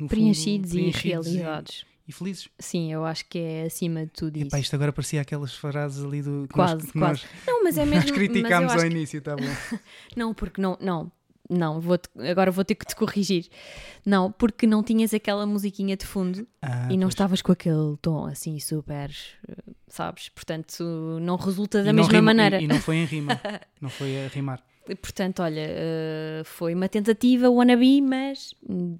preenchidos, 0.09 0.71
fundo, 0.73 0.83
e 0.83 0.91
realizados. 0.91 1.87
E, 2.07 2.11
e, 2.11 2.13
felizes. 2.13 2.49
Sim, 2.59 2.93
eu 2.93 3.05
acho 3.05 3.25
que 3.29 3.39
é 3.39 3.63
acima 3.65 4.05
de 4.05 4.13
tudo 4.13 4.37
Epá, 4.37 4.47
isso. 4.59 4.65
isto 4.65 4.75
agora 4.77 4.93
parecia 4.93 5.21
aquelas 5.21 5.55
frases 5.55 6.05
ali 6.05 6.21
do 6.23 6.47
que 6.49 6.55
Quase, 6.55 6.75
nós, 6.75 6.91
quase. 6.93 7.23
nós, 7.23 7.27
Não, 7.47 7.65
mas 7.65 7.79
é 7.79 7.85
nós 7.85 7.91
mesmo. 7.95 8.11
eu 8.11 8.15
criticámos 8.15 8.73
ao 8.73 8.79
que- 8.81 8.87
início, 8.87 9.21
tá 9.23 9.35
bom? 9.37 9.43
Não, 10.17 10.35
porque 10.35 10.61
não, 10.61 10.77
não, 10.81 11.11
não, 11.49 11.81
vou 11.81 11.99
agora 12.31 12.51
vou 12.51 12.65
ter 12.65 12.75
que 12.75 12.87
te 12.87 12.95
corrigir. 12.97 13.49
Não, 14.05 14.31
porque 14.33 14.67
não 14.67 14.83
tinhas 14.83 15.13
aquela 15.15 15.47
musiquinha 15.47 15.97
de 15.97 16.05
fundo 16.07 16.47
Ah, 16.63 16.89
e 16.91 16.95
não 16.97 17.03
pois. 17.07 17.15
estavas 17.15 17.43
com 17.43 17.53
aquele 17.53 17.97
tom 18.03 18.27
assim 18.27 18.59
super, 18.61 19.11
eh, 19.49 19.55
sabes? 19.89 20.29
Portanto, 20.31 20.83
não 21.23 21.37
resulta 21.37 21.83
da 21.83 21.91
E 21.91 21.93
mesma 21.93 22.13
rima- 22.13 22.23
maneira. 22.35 22.61
E, 22.61 22.65
e 22.65 22.67
não 22.67 22.81
foi 22.81 22.97
em 22.97 23.05
rima, 23.05 23.39
não 23.81 23.89
foi 23.91 24.25
a 24.25 24.29
rimar. 24.29 24.63
Portanto, 25.01 25.41
olha, 25.43 25.65
eh, 25.67 26.43
foi 26.45 26.75
uma 26.75 26.89
tentativa 26.89 27.49
wannabe, 27.49 28.03
mas 28.03 28.55
hum, 28.69 28.99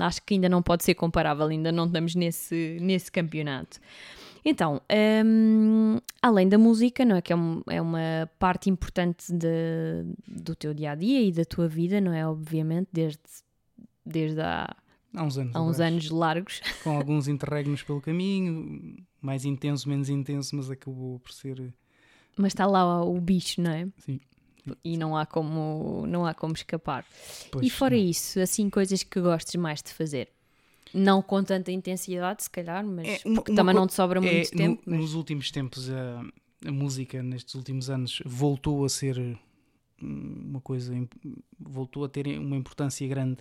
acho 0.00 0.22
que 0.22 0.34
ainda 0.34 0.48
não 0.48 0.62
pode 0.62 0.82
ser 0.84 0.94
comparável, 0.94 1.46
ainda 1.48 1.70
não 1.70 1.84
estamos 1.86 2.14
nesse, 2.14 2.78
nesse 2.80 3.12
campeonato. 3.12 3.78
Então, 4.44 4.80
hum, 5.24 5.98
além 6.22 6.48
da 6.48 6.56
música, 6.56 7.04
não 7.04 7.16
é 7.16 7.20
que 7.22 7.32
é, 7.32 7.36
um- 7.36 7.62
é 7.68 7.82
uma 7.82 8.30
parte 8.38 8.70
importante 8.70 9.32
de- 9.32 10.04
do 10.26 10.54
teu 10.54 10.72
dia 10.72 10.92
a 10.92 10.94
dia 10.94 11.20
e 11.20 11.32
da 11.32 11.44
tua 11.44 11.68
vida, 11.68 12.00
não 12.00 12.12
é? 12.12 12.26
Obviamente, 12.26 12.88
desde, 12.92 13.20
desde 14.04 14.40
há, 14.40 14.74
Há 15.14 15.22
uns 15.22 15.36
anos. 15.36 15.54
há 15.56 15.62
uns 15.62 15.80
anos 15.80 16.10
largos. 16.10 16.60
Com 16.84 16.90
alguns 16.96 17.26
interregnos 17.28 17.82
pelo 17.82 18.00
caminho, 18.00 18.96
mais 19.20 19.44
intenso, 19.44 19.88
menos 19.88 20.08
intenso, 20.08 20.54
mas 20.56 20.70
acabou 20.70 21.18
por 21.18 21.32
ser. 21.32 21.74
Mas 22.38 22.52
está 22.52 22.66
lá 22.66 23.02
o 23.04 23.20
bicho, 23.20 23.60
não 23.60 23.70
é? 23.70 23.88
Sim. 23.98 24.20
E 24.84 24.96
não 24.96 25.16
há 25.16 25.24
como, 25.26 26.04
não 26.06 26.26
há 26.26 26.34
como 26.34 26.54
escapar. 26.54 27.04
Pois, 27.50 27.66
e 27.66 27.70
fora 27.70 27.94
não. 27.96 28.02
isso, 28.02 28.40
assim, 28.40 28.68
coisas 28.70 29.02
que 29.02 29.20
gostes 29.20 29.54
mais 29.56 29.82
de 29.82 29.92
fazer? 29.92 30.28
Não 30.94 31.20
com 31.22 31.42
tanta 31.44 31.70
intensidade, 31.72 32.42
se 32.44 32.50
calhar, 32.50 32.84
mas 32.86 33.06
É, 33.06 33.20
uma- 33.24 33.34
porque 33.36 33.50
uma 33.52 33.56
também 33.56 33.74
co- 33.74 33.80
não 33.80 33.86
te 33.86 33.94
sobra 33.94 34.18
É, 34.18 34.22
muito 34.22 34.50
no- 34.52 34.58
tempo. 34.58 34.82
mas- 34.86 35.00
Nos 35.00 35.14
últimos 35.14 35.50
tempos, 35.50 35.90
a, 35.90 36.24
a 36.68 36.72
música, 36.72 37.22
nestes 37.22 37.54
últimos 37.54 37.90
anos, 37.90 38.22
voltou 38.24 38.84
a 38.84 38.88
ser 38.88 39.18
hum, 40.02 40.44
uma 40.50 40.60
coisa, 40.60 40.92
voltou 41.58 42.04
a 42.04 42.08
ter 42.08 42.26
uma 42.38 42.56
importância 42.56 43.06
grande. 43.08 43.38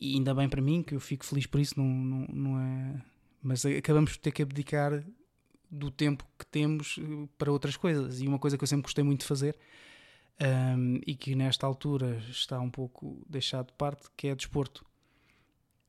E 0.00 0.14
ainda 0.14 0.32
bem 0.34 0.48
para 0.48 0.62
mim, 0.62 0.82
que 0.82 0.94
eu 0.94 1.00
fico 1.00 1.24
feliz 1.24 1.46
por 1.46 1.60
isso, 1.60 1.74
não, 1.78 1.86
não, 1.86 2.26
não 2.32 2.60
é. 2.60 3.02
Mas 3.42 3.64
acabamos 3.66 4.12
por 4.12 4.18
ter 4.22 4.30
que 4.32 4.42
abdicar 4.42 5.02
do 5.70 5.90
tempo 5.90 6.24
que 6.38 6.46
temos 6.46 6.98
eh, 6.98 7.28
para 7.36 7.50
outras 7.52 7.76
coisas. 7.76 8.20
E 8.20 8.26
uma 8.28 8.38
coisa 8.38 8.56
que 8.56 8.64
eu 8.64 8.68
sempre 8.68 8.84
gostei 8.84 9.02
muito 9.04 9.20
de 9.20 9.26
fazer. 9.26 9.56
Hum, 10.40 11.00
e 11.06 11.14
que 11.14 11.34
nesta 11.34 11.66
altura 11.66 12.18
está 12.30 12.60
um 12.60 12.70
pouco 12.70 13.24
deixado 13.28 13.68
de 13.68 13.72
parte, 13.74 14.08
que 14.16 14.28
é 14.28 14.34
desporto. 14.34 14.84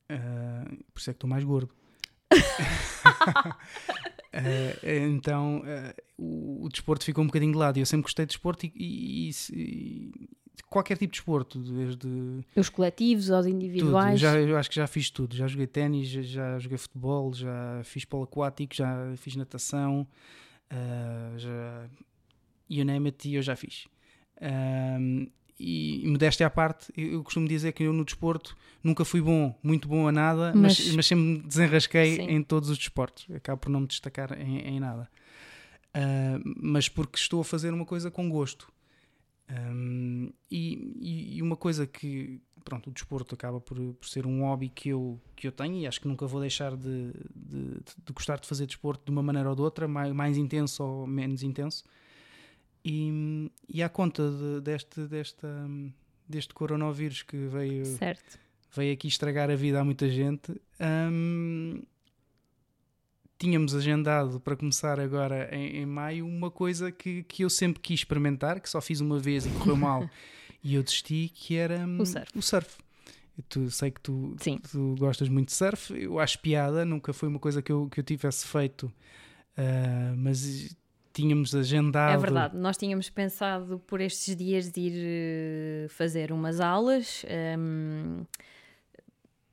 Ah, 0.08 0.64
por 0.92 1.00
isso 1.00 1.10
é 1.10 1.12
que 1.12 1.16
estou 1.16 1.30
mais 1.30 1.44
gordo. 1.44 1.72
Eh, 4.32 5.06
então 5.10 5.62
eh, 5.66 5.94
o, 6.16 6.64
o 6.64 6.68
desporto 6.68 7.04
ficou 7.04 7.22
um 7.24 7.26
bocadinho 7.26 7.52
de 7.52 7.58
lado 7.58 7.78
eu 7.78 7.86
sempre 7.86 8.04
gostei 8.04 8.24
de 8.24 8.30
desporto 8.30 8.64
e, 8.66 8.72
e- 8.76 9.32
e 9.52 10.12
qualquer 10.68 10.96
tipo 10.96 11.12
de 11.12 11.18
desporto, 11.18 11.58
desde 11.58 12.06
Os 12.54 12.68
coletivos, 12.68 13.28
os 13.30 13.44
tudo. 13.44 13.48
individuais. 13.48 14.20
Já, 14.20 14.36
eu 14.38 14.56
acho 14.56 14.68
que 14.68 14.76
já 14.76 14.86
fiz 14.86 15.10
tudo. 15.10 15.34
Já 15.34 15.48
joguei 15.48 15.66
ténis, 15.66 16.06
já, 16.08 16.22
já 16.22 16.58
joguei 16.60 16.78
futebol, 16.78 17.32
já 17.34 17.80
fiz 17.82 18.04
polo 18.04 18.22
aquático, 18.24 18.72
já 18.74 19.12
fiz 19.16 19.34
natação, 19.34 20.06
ah, 20.70 21.34
já 21.36 21.88
you 22.68 22.84
name 22.84 23.08
it, 23.08 23.32
eu 23.34 23.42
já 23.42 23.56
fiz. 23.56 23.88
Ahm, 24.40 25.26
e, 25.58 26.02
e 26.04 26.08
modéstia 26.08 26.46
à 26.46 26.50
parte, 26.50 26.90
eu, 26.96 27.12
eu 27.12 27.22
costumo 27.24 27.46
dizer 27.46 27.72
que 27.72 27.82
eu 27.82 27.92
no 27.92 28.04
desporto 28.04 28.56
nunca 28.82 29.04
fui 29.04 29.20
bom, 29.20 29.54
muito 29.62 29.86
bom 29.86 30.08
a 30.08 30.12
nada, 30.12 30.52
mas, 30.56 30.78
Mas- 30.80 30.94
mas 30.96 31.06
sempre 31.06 31.24
me 31.24 31.38
desenrasquei 31.42 32.16
Sim. 32.16 32.22
em 32.30 32.42
todos 32.42 32.70
os 32.70 32.78
desportos. 32.78 33.26
Acabo 33.34 33.60
por 33.60 33.68
não 33.68 33.80
me 33.80 33.86
destacar 33.86 34.32
em, 34.40 34.58
em 34.60 34.80
nada. 34.80 35.06
Ah, 35.92 36.38
mas 36.62 36.88
porque 36.88 37.18
estou 37.18 37.40
a 37.42 37.44
fazer 37.44 37.74
uma 37.74 37.84
coisa 37.84 38.10
com 38.10 38.30
gosto. 38.30 38.72
E, 40.50 40.94
e- 41.00 41.36
e 41.36 41.42
uma 41.42 41.56
coisa 41.56 41.86
que, 41.86 42.40
pronto, 42.64 42.88
o 42.90 42.92
desporto 42.92 43.34
acaba 43.34 43.60
por, 43.60 43.76
por 43.94 44.08
ser 44.08 44.26
um 44.26 44.42
hobby 44.42 44.68
que 44.68 44.88
eu, 44.90 45.20
que 45.36 45.46
eu 45.46 45.52
tenho 45.52 45.76
e 45.76 45.86
acho 45.86 46.00
que 46.00 46.08
nunca 46.08 46.26
vou 46.26 46.40
deixar 46.40 46.76
de, 46.76 47.12
de, 47.34 47.74
de 48.04 48.12
gostar 48.14 48.38
de 48.40 48.46
fazer 48.46 48.66
desporto 48.66 49.04
de 49.04 49.10
uma 49.10 49.22
maneira 49.22 49.48
ou 49.50 49.56
de 49.56 49.62
outra, 49.62 49.86
mais, 49.88 50.12
mais 50.12 50.36
intenso 50.36 50.82
ou 50.84 51.06
menos 51.06 51.42
intenso. 51.42 51.84
E, 52.84 53.50
e 53.68 53.82
à 53.82 53.88
conta 53.88 54.22
de- 54.30 54.60
deste, 54.62 55.06
desta, 55.06 55.48
deste 56.28 56.54
coronavírus 56.54 57.22
que 57.22 57.36
veio, 57.36 57.84
Certo. 57.84 58.38
veio 58.74 58.92
aqui 58.94 59.06
estragar 59.08 59.50
a 59.50 59.54
vida 59.56 59.80
a 59.80 59.84
muita 59.84 60.08
gente, 60.08 60.52
hum, 60.80 61.82
tínhamos 63.38 63.74
agendado 63.74 64.38
para 64.40 64.56
começar 64.56 65.00
agora 65.00 65.48
em, 65.54 65.78
em 65.78 65.86
maio 65.86 66.26
uma 66.26 66.50
coisa 66.50 66.92
que, 66.92 67.22
que 67.24 67.42
eu 67.44 67.50
sempre 67.50 67.80
quis 67.80 68.00
experimentar, 68.00 68.60
que 68.60 68.68
só 68.68 68.80
fiz 68.80 69.00
uma 69.00 69.18
vez 69.18 69.46
e 69.46 69.50
correu 69.50 69.76
mal 69.76 70.08
e 70.62 70.74
eu 70.74 70.82
desisti, 70.82 71.30
que 71.34 71.56
era 71.56 71.78
hum, 71.86 71.98
O 72.00 72.06
surf. 72.06 72.38
O 72.38 72.42
surf. 72.42 72.78
Tu- 73.48 73.70
sei 73.70 73.90
que 73.90 74.00
tu, 74.02 74.36
tu 74.70 74.94
gostas 74.98 75.28
muito 75.30 75.48
de 75.48 75.54
surf, 75.54 75.94
eu 75.94 76.18
acho 76.18 76.38
piada, 76.40 76.84
nunca 76.84 77.12
foi 77.12 77.26
uma 77.28 77.38
coisa 77.38 77.62
que 77.62 77.72
eu, 77.72 77.88
que 77.88 77.98
eu 78.00 78.04
tivesse 78.04 78.46
feito, 78.46 78.92
ah, 79.56 80.12
mas 80.18 80.76
tínhamos 81.20 81.54
agendado. 81.54 82.12
É 82.14 82.16
verdade, 82.16 82.56
nós 82.56 82.76
tínhamos 82.76 83.08
pensado 83.10 83.78
por 83.86 84.00
estes 84.00 84.34
dias 84.36 84.70
de 84.70 84.80
ir 84.80 84.92
eh, 84.96 85.88
fazer 85.90 86.32
umas 86.32 86.60
aulas. 86.60 87.24
hum, 87.58 88.24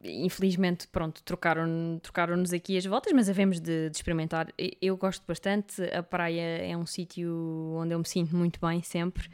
infelizmente, 0.04 0.88
pronto, 0.88 1.24
trocaram- 1.24 2.00
trocaram-nos 2.02 2.54
aqui 2.54 2.78
as 2.78 2.86
voltas, 2.86 3.12
mas 3.14 3.30
havemos 3.30 3.60
de, 3.60 3.90
de 3.90 3.96
experimentar. 3.96 4.48
Eu 4.82 4.96
gosto 4.96 5.24
bastante, 5.28 5.82
a 5.94 6.04
praia 6.04 6.42
é 6.66 6.78
um 6.78 6.86
sítio 6.86 7.74
onde 7.76 7.94
eu 7.96 8.00
me 8.00 8.08
sinto 8.08 8.36
muito 8.36 8.60
bem 8.60 8.82
sempre. 8.84 9.28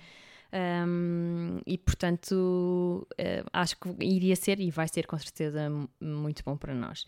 hum, 0.87 1.59
e 1.65 1.77
portanto, 1.79 3.07
eh, 3.17 3.43
acho 3.51 3.75
que 3.79 3.89
iria 4.05 4.35
ser 4.35 4.59
e 4.59 4.69
vai 4.69 4.87
ser 4.87 5.05
com 5.07 5.17
certeza 5.17 5.67
muito 5.99 6.43
bom 6.45 6.55
para 6.55 6.73
nós. 6.75 7.05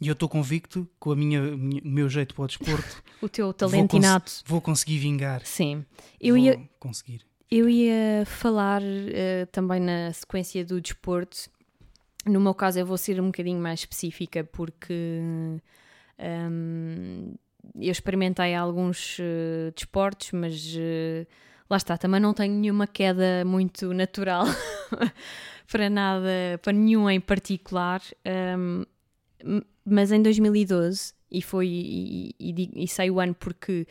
E 0.00 0.08
eu 0.08 0.12
estou 0.14 0.28
convicto, 0.28 0.88
com 0.98 1.12
a 1.12 1.16
minha, 1.16 1.42
o 1.42 1.58
meu 1.58 2.08
jeito 2.08 2.34
para 2.34 2.44
o 2.44 2.46
desporto, 2.46 3.02
O 3.20 3.28
teu 3.28 3.46
Vou 3.46 3.54
talento 3.54 3.90
cons- 3.90 4.06
inato, 4.06 4.32
vou 4.46 4.60
conseguir 4.60 4.98
vingar. 4.98 5.44
sim. 5.44 5.84
Eu 6.18 6.36
vou 6.36 6.44
ia, 6.44 6.60
conseguir. 6.78 7.20
Eu 7.50 7.68
ia 7.68 8.24
falar 8.26 8.80
eh, 8.82 9.46
também 9.52 9.78
na 9.80 10.12
sequência 10.12 10.64
do 10.64 10.80
desporto. 10.80 11.50
No 12.24 12.40
meu 12.40 12.54
caso, 12.54 12.78
eu 12.78 12.86
vou 12.86 12.96
ser 12.96 13.20
um 13.20 13.26
bocadinho 13.26 13.60
mais 13.60 13.80
específica 13.80 14.42
porque 14.44 15.20
hum, 16.18 17.34
eu 17.78 17.90
experimentei 17.92 18.54
alguns 18.54 19.18
eh, 19.20 19.72
desportos, 19.74 20.32
mas 20.32 20.74
eh, 20.78 21.26
lá 21.68 21.76
está, 21.76 21.96
também 21.98 22.20
não 22.20 22.32
tenho 22.34 22.54
nenhuma 22.54 22.86
queda 22.86 23.44
muito 23.44 23.92
natural 23.92 24.44
para 25.70 25.88
nada, 25.90 26.58
para 26.62 26.72
nenhum 26.72 27.08
em 27.10 27.20
particular. 27.20 28.00
Hum, 28.24 28.80
m- 28.80 28.86
mas 29.84 30.12
em 30.12 30.22
2012, 30.22 31.12
e 31.30 31.42
foi, 31.42 31.66
e, 31.68 32.34
e, 32.38 32.84
e 32.84 32.88
sei 32.88 33.10
o 33.10 33.20
ano 33.20 33.34
porque 33.34 33.86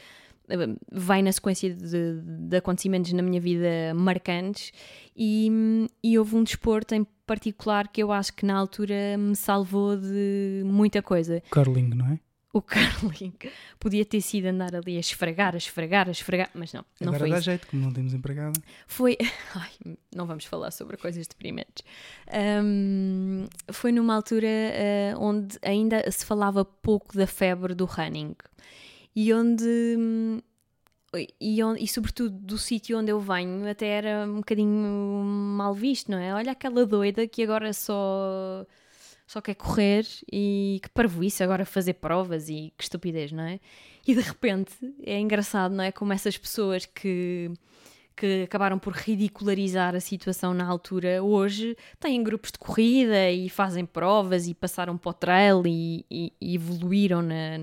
eh, 0.50 0.75
vai 0.91 1.22
na 1.22 1.32
sequência 1.32 1.74
de, 1.74 2.22
de 2.22 2.58
acontecimentos 2.58 3.13
na 3.13 3.22
minha 3.22 3.39
vida 3.39 3.94
marcantes 3.96 4.72
e, 5.15 5.88
e 6.03 6.18
houve 6.18 6.36
um 6.36 6.44
desporto 6.44 6.96
em 6.96 7.06
particular 7.25 7.88
que 7.88 8.01
eu 8.01 8.12
acho 8.12 8.34
que 8.34 8.46
na 8.46 8.58
altura 8.58 9.18
me 9.18 9.36
salvou 9.36 9.96
de 9.96 10.63
muita 10.65 11.01
coisa. 11.01 11.41
Curling, 11.51 11.89
não 11.89 12.08
é? 12.08 12.20
O 12.51 12.62
curling 12.63 13.34
podia 13.79 14.03
ter 14.03 14.22
sido 14.22 14.48
andar 14.48 14.75
ali 14.75 14.98
a 14.98 15.00
esfregar, 15.00 15.53
a 15.53 15.58
esfregar, 15.58 16.08
a 16.08 16.12
esfregar, 16.12 16.50
mas 16.56 16.74
não, 16.74 16.84
não 17.00 17.13
Agora 17.13 17.20
foi 17.20 17.29
dá 17.29 17.36
isso. 17.36 17.46
jeito, 17.46 17.68
como 17.68 17.84
não 17.84 17.94
temos 17.94 18.13
empregado. 18.13 18.60
Foi. 18.88 19.18
Ai, 19.56 19.72
não 20.15 20.25
vamos 20.25 20.46
falar 20.46 20.72
sobre 20.72 20.98
coisas 20.98 21.27
deprimentes. 21.27 21.84
Ahm, 22.32 23.48
foi 23.72 23.91
numa 23.91 24.15
altura 24.15 24.48
ah, 24.48 25.18
onde 25.20 25.58
ainda 25.62 26.10
se 26.12 26.25
falava 26.25 26.65
pouco 26.65 27.15
da 27.15 27.27
febre 27.27 27.75
do 27.75 27.86
running 27.86 28.36
e 29.15 29.32
onde. 29.34 29.63
hum, 29.98 30.41
E, 31.15 31.60
e 31.79 31.88
sobretudo 31.88 32.38
do 32.38 32.58
sítio 32.58 32.98
onde 33.00 33.12
eu 33.12 33.20
venho, 33.20 33.68
até 33.70 33.88
era 33.88 34.25
um 34.27 34.38
bocadinho 34.38 35.24
mal 35.58 35.74
visto, 35.74 36.12
não 36.12 36.20
é? 36.20 36.34
Olha 36.36 36.51
aquela 36.51 36.86
doida 36.86 37.27
que 37.27 37.41
agora 37.44 37.74
só, 37.74 38.65
só 39.29 39.39
quer 39.39 39.53
correr 39.53 40.07
e 40.33 40.79
que 40.81 40.89
parvoíce 40.89 41.43
agora 41.43 41.63
fazer 41.63 41.93
provas 41.93 42.50
e 42.50 42.74
que 42.75 42.83
estupidez, 42.83 43.31
não 43.31 43.43
é? 43.43 43.59
E 44.07 44.15
de 44.15 44.21
repente 44.21 44.74
é 45.03 45.19
engraçado, 45.19 45.71
não 45.71 45.83
é? 45.83 45.91
Como 45.91 46.12
essas 46.12 46.36
pessoas 46.36 46.88
que, 46.88 47.51
que 48.15 48.41
acabaram 48.41 48.79
por 48.79 48.91
ridicularizar 48.91 49.93
a 49.93 50.00
situação 50.00 50.51
na 50.51 50.65
altura, 50.65 51.21
hoje 51.21 51.77
têm 52.00 52.24
grupos 52.24 52.51
de 52.51 52.57
corrida 52.57 53.29
e 53.29 53.48
fazem 53.50 53.86
provas 53.86 54.48
e 54.48 54.55
passaram 54.55 54.98
para 54.98 55.09
o 55.12 55.13
trail 55.13 55.62
e, 55.67 56.03
e, 56.09 56.33
e 56.41 56.55
evoluíram 56.55 57.21
na, 57.21 57.59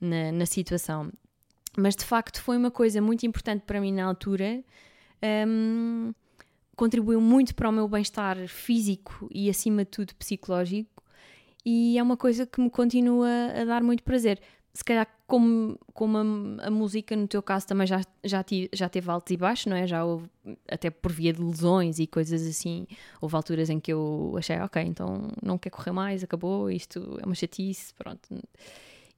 na, 0.00 0.32
na, 0.32 0.46
situação. 0.46 1.12
Mas 1.76 1.96
de 1.96 2.04
facto 2.06 2.40
foi 2.40 2.56
uma 2.56 2.70
coisa 2.70 3.02
muito 3.02 3.26
importante 3.26 3.60
para 3.66 3.78
mim 3.78 3.92
na 3.92 4.06
altura. 4.06 4.64
Um, 5.46 6.14
contribuiu 6.78 7.20
muito 7.20 7.56
para 7.56 7.68
o 7.68 7.72
meu 7.72 7.88
bem-estar 7.88 8.36
físico 8.46 9.28
e, 9.32 9.50
acima 9.50 9.84
de 9.84 9.90
tudo, 9.90 10.14
psicológico, 10.14 11.02
e 11.66 11.98
é 11.98 12.02
uma 12.02 12.16
coisa 12.16 12.46
que 12.46 12.60
me 12.60 12.70
continua 12.70 13.28
a 13.60 13.64
dar 13.64 13.82
muito 13.82 14.04
prazer 14.04 14.40
se 14.78 14.84
calhar 14.84 15.08
como, 15.26 15.76
como 15.92 16.16
a, 16.18 16.66
a, 16.68 16.70
música 16.70 17.16
no 17.16 17.26
teu 17.26 17.42
caso 17.42 17.66
também 17.66 17.84
já, 17.84 18.00
já, 18.22 18.44
ti, 18.44 18.70
já 18.72 18.88
teve 18.88 19.10
altos 19.10 19.32
e 19.32 19.36
baixos, 19.36 19.66
não 19.66 19.76
é? 19.76 19.88
Já 19.88 20.04
houve, 20.04 20.30
até 20.68 20.88
por 20.88 21.10
via 21.10 21.32
de 21.32 21.42
lesões 21.42 21.98
e 21.98 22.06
coisas 22.06 22.46
assim, 22.46 22.86
houve 23.20 23.34
alturas 23.34 23.70
em 23.70 23.80
que 23.80 23.92
eu 23.92 24.36
achei, 24.38 24.56
ok, 24.60 24.80
então 24.82 25.32
não 25.42 25.58
quer 25.58 25.70
correr 25.70 25.90
mais, 25.90 26.22
acabou, 26.22 26.70
isto 26.70 27.18
é 27.20 27.26
uma 27.26 27.34
chatice, 27.34 27.92
pronto. 27.94 28.28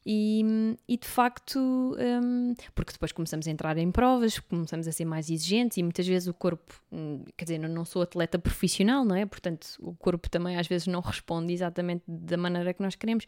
E, 0.04 0.42
e 0.88 0.96
de 0.96 1.06
facto, 1.06 1.58
um, 1.58 2.54
porque 2.74 2.92
depois 2.92 3.12
começamos 3.12 3.46
a 3.46 3.50
entrar 3.50 3.76
em 3.76 3.90
provas, 3.90 4.38
começamos 4.38 4.88
a 4.88 4.92
ser 4.92 5.04
mais 5.04 5.28
exigentes 5.28 5.76
e 5.76 5.82
muitas 5.82 6.06
vezes 6.06 6.26
o 6.26 6.32
corpo, 6.32 6.74
hum, 6.90 7.22
quer 7.36 7.44
dizer, 7.44 7.62
eu 7.62 7.68
não 7.68 7.84
sou 7.84 8.00
atleta 8.02 8.38
profissional, 8.38 9.04
não 9.04 9.14
é? 9.14 9.26
Portanto, 9.26 9.66
o 9.80 9.94
corpo 9.94 10.30
também 10.30 10.56
às 10.56 10.66
vezes 10.66 10.86
não 10.86 11.00
responde 11.00 11.52
exatamente 11.52 12.02
da 12.08 12.36
maneira 12.38 12.72
que 12.72 12.82
nós 12.82 12.94
queremos 12.94 13.26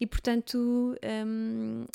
e, 0.00 0.06
portanto, 0.06 0.96
um, 1.26 1.86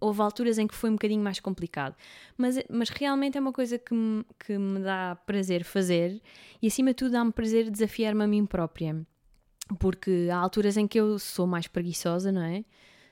houve 0.00 0.22
alturas 0.22 0.58
em 0.58 0.66
que 0.66 0.74
foi 0.74 0.88
um 0.88 0.94
bocadinho 0.94 1.22
mais 1.22 1.38
complicado. 1.38 1.94
Mas, 2.36 2.58
mas 2.70 2.88
realmente 2.88 3.36
é 3.36 3.40
uma 3.40 3.52
coisa 3.52 3.78
que 3.78 3.94
me, 3.94 4.24
que 4.38 4.56
me 4.56 4.80
dá 4.80 5.16
prazer 5.26 5.64
fazer 5.64 6.20
e, 6.62 6.66
acima 6.66 6.90
de 6.90 6.96
tudo, 6.96 7.12
dá-me 7.12 7.32
prazer 7.32 7.70
desafiar-me 7.70 8.24
a 8.24 8.26
mim 8.26 8.46
própria. 8.46 8.96
Porque 9.78 10.28
há 10.32 10.36
alturas 10.36 10.76
em 10.76 10.86
que 10.86 10.98
eu 10.98 11.18
sou 11.18 11.46
mais 11.46 11.66
preguiçosa, 11.66 12.32
não 12.32 12.42
é? 12.42 12.64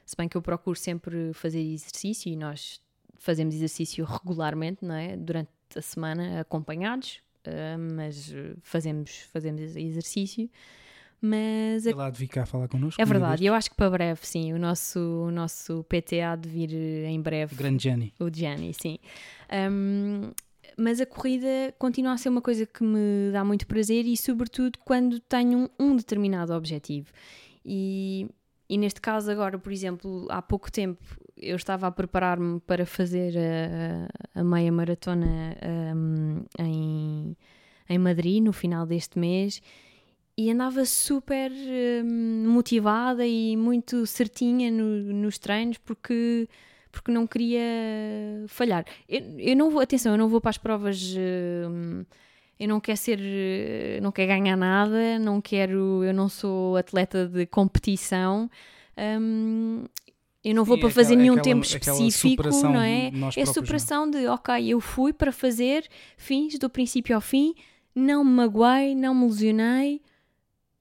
Se 0.04 0.16
bem 0.16 0.28
que 0.28 0.36
eu 0.36 0.42
procuro 0.42 0.78
sempre 0.78 1.32
fazer 1.32 1.60
exercício 1.60 2.30
e 2.30 2.36
nós 2.36 2.80
fazemos 3.16 3.54
exercício 3.54 4.04
regularmente, 4.04 4.84
não 4.84 4.94
é? 4.94 5.16
Durante 5.16 5.50
a 5.76 5.82
semana, 5.82 6.40
acompanhados, 6.40 7.20
uh, 7.46 7.94
mas 7.94 8.32
fazemos, 8.62 9.26
fazemos 9.32 9.76
exercício. 9.76 10.48
Mas. 11.20 11.86
A... 11.86 11.96
lá 11.96 12.10
de 12.10 12.18
vir 12.18 12.28
cá 12.28 12.44
falar 12.44 12.68
connosco. 12.68 13.00
É 13.00 13.04
verdade, 13.04 13.46
eu 13.46 13.54
acho 13.54 13.70
que 13.70 13.76
para 13.76 13.88
breve, 13.88 14.20
sim. 14.26 14.52
O 14.52 14.58
nosso, 14.58 15.00
o 15.00 15.30
nosso 15.30 15.82
PTA 15.84 16.36
de 16.38 16.48
vir 16.48 16.74
em 17.06 17.18
breve. 17.20 17.54
O 17.54 17.56
grande 17.56 17.82
Jenny. 17.82 18.12
O 18.20 18.28
Jenny, 18.30 18.74
sim. 18.74 18.98
Um, 19.50 20.30
mas 20.76 21.00
a 21.00 21.06
corrida 21.06 21.74
continua 21.78 22.12
a 22.12 22.18
ser 22.18 22.28
uma 22.28 22.42
coisa 22.42 22.66
que 22.66 22.84
me 22.84 23.30
dá 23.32 23.42
muito 23.42 23.66
prazer 23.66 24.04
e, 24.04 24.16
sobretudo, 24.18 24.78
quando 24.84 25.18
tenho 25.20 25.70
um, 25.78 25.92
um 25.92 25.96
determinado 25.96 26.52
objetivo. 26.52 27.10
E 27.64 28.28
e 28.68 28.78
neste 28.78 29.00
caso, 29.00 29.30
agora, 29.30 29.58
por 29.58 29.72
exemplo, 29.72 30.26
há 30.30 30.40
pouco 30.40 30.70
tempo 30.70 31.02
eu 31.36 31.56
estava 31.56 31.86
a 31.86 31.90
preparar-me 31.90 32.60
para 32.60 32.86
fazer 32.86 33.34
a, 33.36 34.40
a 34.40 34.44
meia 34.44 34.72
maratona 34.72 35.56
um, 35.94 36.44
em, 36.58 37.36
em 37.88 37.98
Madrid 37.98 38.42
no 38.42 38.52
final 38.52 38.86
deste 38.86 39.18
mês 39.18 39.60
e 40.36 40.50
andava 40.50 40.84
super 40.84 41.50
um, 41.52 42.48
motivada 42.48 43.26
e 43.26 43.56
muito 43.56 44.06
certinha 44.06 44.70
no, 44.70 45.12
nos 45.12 45.38
treinos 45.38 45.78
porque 45.78 46.48
porque 46.90 47.10
não 47.10 47.26
queria 47.26 47.60
falhar. 48.46 48.84
Eu, 49.08 49.20
eu, 49.36 49.56
não 49.56 49.68
vou, 49.68 49.80
atenção, 49.80 50.12
eu 50.12 50.18
não 50.18 50.28
vou 50.28 50.40
para 50.40 50.50
as 50.50 50.58
provas. 50.58 51.14
Um, 51.18 52.04
eu 52.58 52.68
não 52.68 52.80
quero 52.80 52.98
ser, 52.98 54.00
não 54.00 54.12
quero 54.12 54.28
ganhar 54.28 54.56
nada, 54.56 55.18
não 55.18 55.40
quero, 55.40 56.04
eu 56.04 56.14
não 56.14 56.28
sou 56.28 56.76
atleta 56.76 57.26
de 57.26 57.46
competição. 57.46 58.50
Um, 58.96 59.84
eu 60.44 60.54
não 60.54 60.64
vou 60.64 60.76
Sim, 60.76 60.82
para 60.82 60.90
fazer 60.90 61.14
aquela, 61.14 61.22
nenhum 61.22 61.32
aquela, 61.34 61.44
tempo 61.44 61.64
específico, 61.64 62.42
não 62.62 62.80
é? 62.80 63.10
É 63.36 63.42
a 63.42 63.46
superação 63.46 64.08
de, 64.08 64.26
ok, 64.26 64.68
eu 64.68 64.78
fui 64.78 65.12
para 65.12 65.32
fazer, 65.32 65.88
fins 66.18 66.58
do 66.58 66.68
princípio 66.68 67.14
ao 67.14 67.20
fim, 67.20 67.54
não 67.94 68.22
me 68.22 68.30
magoei, 68.30 68.94
não 68.94 69.14
me 69.14 69.24
lesionei, 69.24 70.02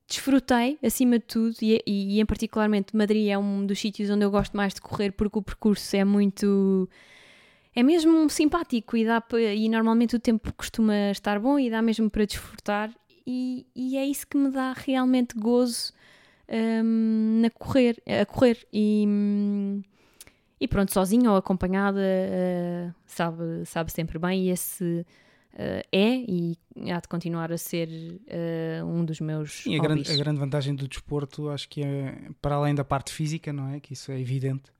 desfrutei 0.06 0.78
acima 0.84 1.18
de 1.18 1.26
tudo 1.26 1.56
e, 1.62 1.82
e, 1.88 2.18
e, 2.18 2.20
em 2.20 2.26
particularmente 2.26 2.96
Madrid 2.96 3.30
é 3.30 3.38
um 3.38 3.66
dos 3.66 3.80
sítios 3.80 4.10
onde 4.10 4.26
eu 4.26 4.30
gosto 4.30 4.56
mais 4.56 4.74
de 4.74 4.82
correr 4.82 5.12
porque 5.12 5.40
o 5.40 5.42
percurso 5.42 5.96
é 5.96 6.04
muito 6.04 6.90
é 7.76 7.82
mesmo 7.82 8.30
simpático 8.30 8.96
e, 8.96 9.06
dá, 9.06 9.24
e 9.56 9.68
normalmente 9.68 10.16
o 10.16 10.20
tempo 10.20 10.54
costuma 10.54 11.12
estar 11.12 11.40
bom 11.40 11.58
e 11.58 11.70
dá 11.70 11.82
mesmo 11.82 12.10
para 12.10 12.26
desfrutar 12.26 12.92
e, 13.26 13.66
e 13.76 13.98
é 13.98 14.06
isso 14.06 14.28
que 14.28 14.38
me 14.38 14.52
dá 14.52 14.74
realmente 14.74 15.38
gozo 15.38 15.94
um, 16.50 17.42
na 17.42 17.50
correr, 17.50 18.02
a 18.06 18.26
correr 18.26 18.68
e, 18.72 19.06
e 20.60 20.68
pronto, 20.68 20.92
sozinha 20.92 21.32
ou 21.32 21.38
acompanhada 21.38 22.00
uh, 22.00 22.94
sabe, 23.06 23.66
sabe 23.66 23.92
sempre 23.92 24.20
bem 24.20 24.44
e 24.44 24.50
esse 24.50 25.06
uh, 25.54 25.88
é 25.92 26.16
e 26.28 26.58
há 26.92 27.00
de 27.00 27.08
continuar 27.08 27.52
a 27.52 27.58
ser 27.58 27.88
uh, 27.88 28.86
um 28.86 29.04
dos 29.04 29.20
meus 29.20 29.66
e 29.66 29.76
a 29.76 29.82
grande, 29.82 30.12
a 30.12 30.16
grande 30.16 30.40
vantagem 30.40 30.76
do 30.76 30.88
desporto 30.88 31.50
acho 31.50 31.68
que 31.70 31.82
é 31.82 32.30
para 32.42 32.56
além 32.56 32.76
da 32.76 32.84
parte 32.84 33.12
física, 33.12 33.52
não 33.52 33.70
é? 33.70 33.80
Que 33.80 33.94
isso 33.94 34.12
é 34.12 34.20
evidente 34.20 34.72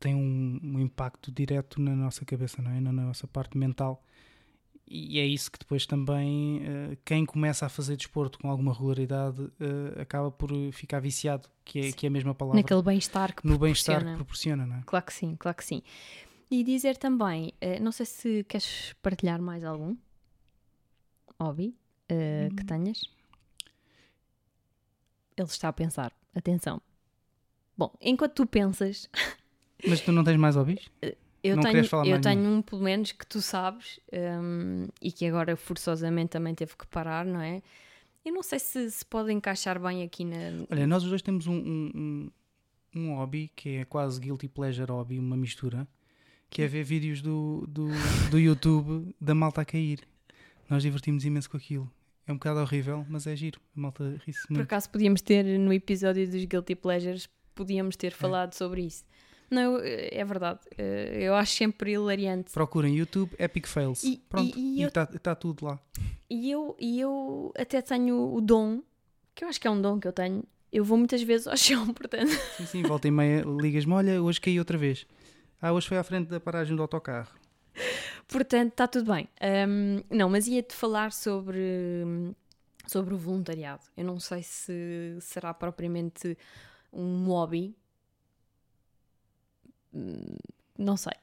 tem 0.00 0.14
um, 0.14 0.60
um, 0.62 0.80
impacto 0.80 1.30
direto 1.30 1.80
na 1.80 1.94
nossa 1.94 2.24
cabeça, 2.24 2.60
não 2.62 2.70
é? 2.70 2.80
Na 2.80 2.90
nossa 2.90 3.26
parte 3.26 3.56
mental. 3.56 4.02
E 4.92 5.20
é 5.20 5.24
isso 5.24 5.52
que 5.52 5.58
depois 5.58 5.86
também 5.86 6.58
uh, 6.58 6.98
quem 7.04 7.24
começa 7.24 7.64
a 7.64 7.68
fazer 7.68 7.96
desporto 7.96 8.40
com 8.40 8.50
alguma 8.50 8.72
regularidade 8.72 9.40
uh, 9.40 10.00
acaba 10.00 10.32
por 10.32 10.50
ficar 10.72 10.98
viciado, 10.98 11.48
que 11.64 11.78
é, 11.78 11.92
que 11.92 12.06
é 12.06 12.08
a 12.08 12.10
mesma 12.10 12.34
palavra. 12.34 12.60
Naquele 12.60 12.82
bem-estar 12.82 13.36
que 13.36 13.46
No 13.46 13.56
bem-estar 13.56 14.04
que 14.04 14.16
proporciona, 14.16 14.66
não 14.66 14.76
é? 14.76 14.82
Claro 14.84 15.06
que 15.06 15.12
sim, 15.12 15.36
claro 15.36 15.56
que 15.56 15.64
sim. 15.64 15.82
E 16.50 16.64
dizer 16.64 16.96
também, 16.96 17.54
uh, 17.62 17.80
não 17.80 17.92
sei 17.92 18.04
se 18.04 18.44
queres 18.48 18.92
partilhar 19.00 19.40
mais 19.40 19.62
algum 19.62 19.94
hobby 21.38 21.76
hum. 22.10 22.56
que 22.56 22.64
tenhas. 22.64 23.02
Ele 25.36 25.48
está 25.48 25.68
a 25.68 25.72
pensar, 25.72 26.12
atenção. 26.34 26.82
Bom, 27.78 27.96
enquanto 28.00 28.34
tu 28.34 28.46
pensas, 28.46 29.08
Mas 29.88 30.00
tu 30.00 30.12
não 30.12 30.24
tens 30.24 30.36
mais 30.36 30.56
hobbies? 30.56 30.90
Eu 31.42 31.56
não 31.56 31.62
tenho, 31.62 31.84
eu 32.06 32.20
tenho 32.20 32.50
um, 32.50 32.62
pelo 32.62 32.82
menos, 32.82 33.12
que 33.12 33.26
tu 33.26 33.40
sabes, 33.40 33.98
um, 34.12 34.86
e 35.00 35.10
que 35.10 35.24
agora 35.24 35.56
forçosamente 35.56 36.30
também 36.30 36.54
teve 36.54 36.76
que 36.76 36.86
parar, 36.86 37.24
não 37.24 37.40
é? 37.40 37.62
Eu 38.24 38.34
não 38.34 38.42
sei 38.42 38.58
se 38.58 38.90
se 38.90 39.04
pode 39.04 39.32
encaixar 39.32 39.80
bem 39.80 40.02
aqui 40.02 40.24
na. 40.24 40.36
Olha, 40.70 40.86
nós 40.86 41.02
os 41.02 41.08
dois 41.08 41.22
temos 41.22 41.46
um, 41.46 41.54
um, 41.54 42.30
um, 42.94 43.14
hobby 43.14 43.50
que 43.56 43.76
é 43.76 43.84
quase 43.86 44.20
guilty 44.20 44.48
pleasure 44.48 44.90
hobby, 44.92 45.18
uma 45.18 45.36
mistura, 45.36 45.88
que 46.50 46.60
é 46.60 46.66
ver 46.66 46.84
vídeos 46.84 47.22
do, 47.22 47.64
do, 47.66 47.88
do 48.30 48.38
YouTube 48.38 49.14
da 49.18 49.34
malta 49.34 49.62
a 49.62 49.64
cair. 49.64 50.00
Nós 50.68 50.82
divertimos 50.82 51.24
imenso 51.24 51.48
com 51.48 51.56
aquilo. 51.56 51.90
É 52.26 52.32
um 52.32 52.36
bocado 52.36 52.60
horrível, 52.60 53.04
mas 53.08 53.26
é 53.26 53.34
giro. 53.34 53.58
A 53.74 53.80
malta 53.80 54.04
ri-se 54.26 54.40
muito. 54.50 54.58
Por 54.58 54.62
acaso 54.62 54.90
podíamos 54.90 55.22
ter 55.22 55.58
no 55.58 55.72
episódio 55.72 56.28
dos 56.30 56.44
Guilty 56.44 56.74
Pleasures, 56.74 57.28
podíamos 57.54 57.96
ter 57.96 58.08
é. 58.08 58.10
falado 58.10 58.52
sobre 58.52 58.82
isso. 58.82 59.04
Não, 59.50 59.78
é 59.82 60.24
verdade. 60.24 60.60
Eh, 60.78 61.18
eu 61.22 61.34
acho 61.34 61.52
sempre 61.54 61.92
hilariante. 61.92 62.52
Procurem 62.52 62.96
YouTube 62.96 63.34
Epic 63.38 63.66
Fails. 63.66 64.04
E, 64.04 64.16
Pronto, 64.28 64.56
e 64.56 64.82
está 64.82 65.06
tá 65.06 65.34
tudo 65.34 65.66
lá. 65.66 65.80
E 66.28 66.50
eu, 66.50 66.76
e 66.78 67.00
eu 67.00 67.52
até 67.58 67.82
tenho 67.82 68.32
o 68.32 68.40
dom, 68.40 68.80
que 69.34 69.44
eu 69.44 69.48
acho 69.48 69.60
que 69.60 69.66
é 69.66 69.70
um 69.70 69.82
dom 69.82 69.98
que 69.98 70.06
eu 70.06 70.12
tenho. 70.12 70.44
Eu 70.72 70.84
vou 70.84 70.96
muitas 70.96 71.20
vezes 71.22 71.48
ao 71.48 71.56
chão, 71.56 71.90
portanto. 71.92 72.30
Sim, 72.56 72.66
sim, 72.66 72.82
volta 72.82 73.08
e 73.08 73.10
meia, 73.10 73.42
ligas-me, 73.42 73.92
olha, 73.92 74.22
hoje 74.22 74.40
caí 74.40 74.56
outra 74.58 74.78
vez. 74.78 75.04
Ah, 75.60 75.72
hoje 75.72 75.88
foi 75.88 75.98
à 75.98 76.04
frente 76.04 76.28
da 76.28 76.38
paragem 76.38 76.76
do 76.76 76.82
autocarro. 76.82 77.34
Portanto, 78.28 78.70
está 78.70 78.86
tudo 78.86 79.12
bem. 79.12 79.28
Um, 79.68 80.02
não, 80.08 80.30
mas 80.30 80.46
ia-te 80.46 80.74
falar 80.74 81.12
sobre, 81.12 81.58
sobre 82.86 83.14
o 83.14 83.18
voluntariado. 83.18 83.82
Eu 83.96 84.04
não 84.04 84.20
sei 84.20 84.42
se 84.44 85.16
será 85.20 85.52
propriamente 85.52 86.38
um 86.92 87.26
hobby, 87.26 87.76
não 90.78 90.96
sei. 90.96 91.14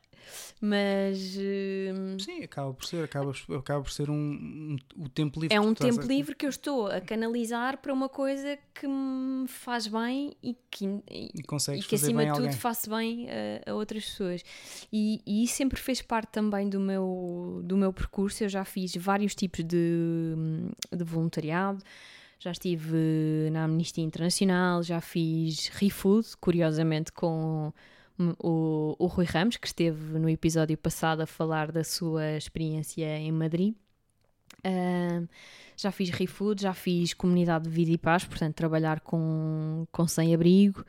Mas. 0.59 1.35
Uh, 1.35 2.19
Sim, 2.19 2.43
acaba 2.43 2.73
por 2.73 2.85
ser, 2.85 3.03
acaba, 3.03 3.31
acaba 3.57 3.83
por 3.83 3.91
ser 3.91 4.09
um, 4.09 4.15
um, 4.15 4.77
o 4.97 5.09
tempo 5.09 5.39
livre. 5.39 5.55
É 5.55 5.59
um 5.59 5.73
tempo 5.73 6.01
livre 6.01 6.35
que 6.35 6.45
eu 6.45 6.49
estou 6.49 6.87
a 6.87 6.99
canalizar 6.99 7.77
para 7.77 7.93
uma 7.93 8.09
coisa 8.09 8.57
que 8.73 8.87
me 8.87 9.47
faz 9.47 9.87
bem 9.87 10.35
e 10.41 10.55
que, 10.69 10.85
e, 11.09 11.31
e, 11.33 11.77
e 11.77 11.83
que 11.83 11.95
acima 11.95 12.25
de 12.25 12.33
tudo 12.33 12.53
faço 12.53 12.89
bem 12.89 13.27
a, 13.29 13.71
a 13.71 13.73
outras 13.75 14.05
pessoas. 14.05 14.43
E, 14.91 15.21
e, 15.25 15.43
isso 15.43 15.55
sempre 15.55 15.79
fez 15.79 16.01
parte 16.01 16.29
também 16.31 16.69
do 16.69 16.79
meu, 16.79 17.61
do 17.63 17.77
meu 17.77 17.93
percurso. 17.93 18.43
Eu 18.43 18.49
já 18.49 18.65
fiz 18.65 18.95
vários 18.95 19.35
tipos 19.35 19.63
de, 19.63 20.35
de 20.91 21.03
voluntariado. 21.03 21.83
Já 22.39 22.51
estive 22.51 23.49
na 23.51 23.63
Amnistia 23.63 24.03
Internacional, 24.03 24.83
já 24.83 25.01
fiz 25.01 25.69
ReFood, 25.69 26.37
curiosamente 26.39 27.11
com 27.11 27.73
o, 28.39 28.95
o 28.97 29.05
Rui 29.05 29.25
Ramos, 29.25 29.57
que 29.57 29.67
esteve 29.67 30.17
no 30.19 30.29
episódio 30.29 30.77
passado 30.77 31.21
a 31.21 31.25
falar 31.27 31.71
da 31.71 31.83
sua 31.83 32.37
experiência 32.37 33.17
em 33.17 33.31
Madrid. 33.31 33.75
Uh, 34.59 35.27
já 35.75 35.91
fiz 35.91 36.09
ReFood, 36.09 36.63
já 36.63 36.73
fiz 36.73 37.13
comunidade 37.13 37.65
de 37.65 37.69
vida 37.69 37.91
e 37.91 37.97
paz, 37.97 38.25
portanto, 38.25 38.55
trabalhar 38.55 38.99
com, 39.01 39.85
com 39.91 40.07
sem-abrigo, 40.07 40.83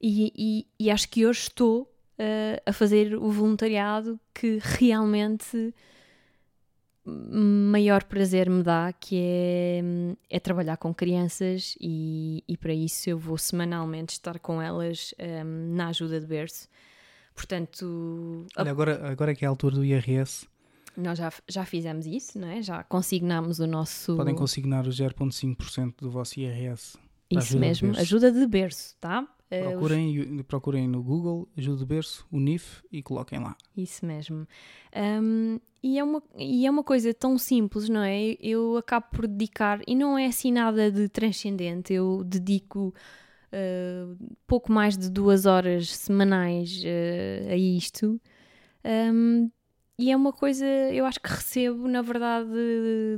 e, 0.00 0.32
e, 0.34 0.86
e, 0.86 0.90
acho 0.90 1.08
que 1.10 1.26
hoje 1.26 1.40
estou 1.40 1.82
uh, 1.82 2.62
a 2.64 2.72
fazer 2.72 3.14
o 3.14 3.30
voluntariado 3.30 4.18
que 4.32 4.58
realmente 4.62 5.74
maior 7.04 8.04
prazer 8.04 8.48
me 8.50 8.62
dá, 8.62 8.92
que 8.92 9.16
é, 9.16 9.82
é 10.28 10.40
trabalhar 10.40 10.76
com 10.76 10.92
crianças 10.92 11.74
e, 11.80 12.44
e, 12.46 12.56
para 12.56 12.74
isso 12.74 13.08
eu 13.08 13.18
vou 13.18 13.38
semanalmente 13.38 14.12
estar 14.12 14.38
com 14.38 14.60
elas 14.60 15.14
um, 15.18 15.74
na 15.74 15.88
ajuda 15.88 16.20
de 16.20 16.26
berço. 16.26 16.68
Portanto. 17.34 18.46
Olha, 18.56 18.70
agora, 18.70 19.10
agora 19.10 19.34
que 19.34 19.44
é 19.44 19.48
a 19.48 19.50
altura 19.50 19.76
do 19.76 19.84
IRS. 19.84 20.46
Nós 20.96 21.18
já, 21.18 21.32
já 21.48 21.64
fizemos 21.64 22.06
isso, 22.06 22.38
não 22.38 22.48
é? 22.48 22.60
Já 22.62 22.82
consignámos 22.82 23.60
o 23.60 23.66
nosso. 23.66 24.16
Podem 24.16 24.34
consignar 24.34 24.86
o 24.86 24.90
0,5% 24.90 25.94
do 25.98 26.10
vosso 26.10 26.38
IRS. 26.38 26.98
Isso 27.30 27.58
mesmo, 27.58 27.96
ajuda 27.96 28.32
de 28.32 28.44
berço, 28.46 28.96
tá? 29.00 29.26
Procurem, 29.50 30.42
procurem 30.44 30.88
no 30.88 31.02
Google 31.02 31.48
Ajuda 31.58 31.78
de 31.78 31.84
Berço, 31.84 32.26
o 32.30 32.38
NIF 32.38 32.82
e 32.92 33.02
coloquem 33.02 33.40
lá. 33.40 33.56
Isso 33.76 34.06
mesmo. 34.06 34.46
Um, 34.94 35.58
e, 35.82 35.98
é 35.98 36.04
uma, 36.04 36.22
e 36.36 36.66
é 36.66 36.70
uma 36.70 36.84
coisa 36.84 37.12
tão 37.12 37.36
simples, 37.36 37.88
não 37.88 38.02
é? 38.02 38.36
Eu 38.40 38.76
acabo 38.76 39.06
por 39.10 39.26
dedicar, 39.26 39.80
e 39.86 39.94
não 39.96 40.16
é 40.16 40.26
assim 40.26 40.52
nada 40.52 40.90
de 40.90 41.08
transcendente, 41.08 41.92
eu 41.92 42.22
dedico 42.24 42.94
uh, 43.52 44.36
pouco 44.46 44.70
mais 44.70 44.96
de 44.96 45.10
duas 45.10 45.46
horas 45.46 45.90
semanais 45.96 46.82
uh, 46.84 47.50
a 47.50 47.56
isto. 47.56 48.20
Um, 48.84 49.50
e 49.98 50.10
é 50.10 50.16
uma 50.16 50.32
coisa, 50.32 50.64
eu 50.64 51.04
acho 51.04 51.20
que 51.20 51.28
recebo, 51.28 51.86
na 51.86 52.00
verdade, 52.00 52.48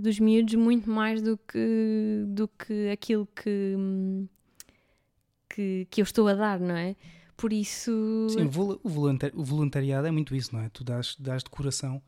dos 0.01 0.18
miúdos 0.18 0.55
muito 0.57 0.90
mais 0.90 1.23
do 1.23 1.38
que, 1.38 2.25
do 2.27 2.49
que 2.49 2.88
aquilo 2.90 3.25
que, 3.27 3.77
que, 5.53 5.87
que 5.91 6.01
eu 6.01 6.05
estou 6.05 6.27
a 6.29 6.35
dar, 6.35 6.59
não 6.59 6.75
é? 6.75 6.97
Por 7.37 7.53
isso. 7.53 8.27
Sim, 8.31 8.45
o, 8.45 8.88
voluntari 8.88 9.33
o 9.37 9.45
voluntariado 9.45 10.07
é 10.07 10.11
muito 10.11 10.35
isso, 10.35 10.55
não 10.55 10.62
é? 10.62 10.69
Tu 10.69 10.85
dás, 10.85 11.17
dás 11.19 11.43
de 11.43 11.51
coração 11.51 12.03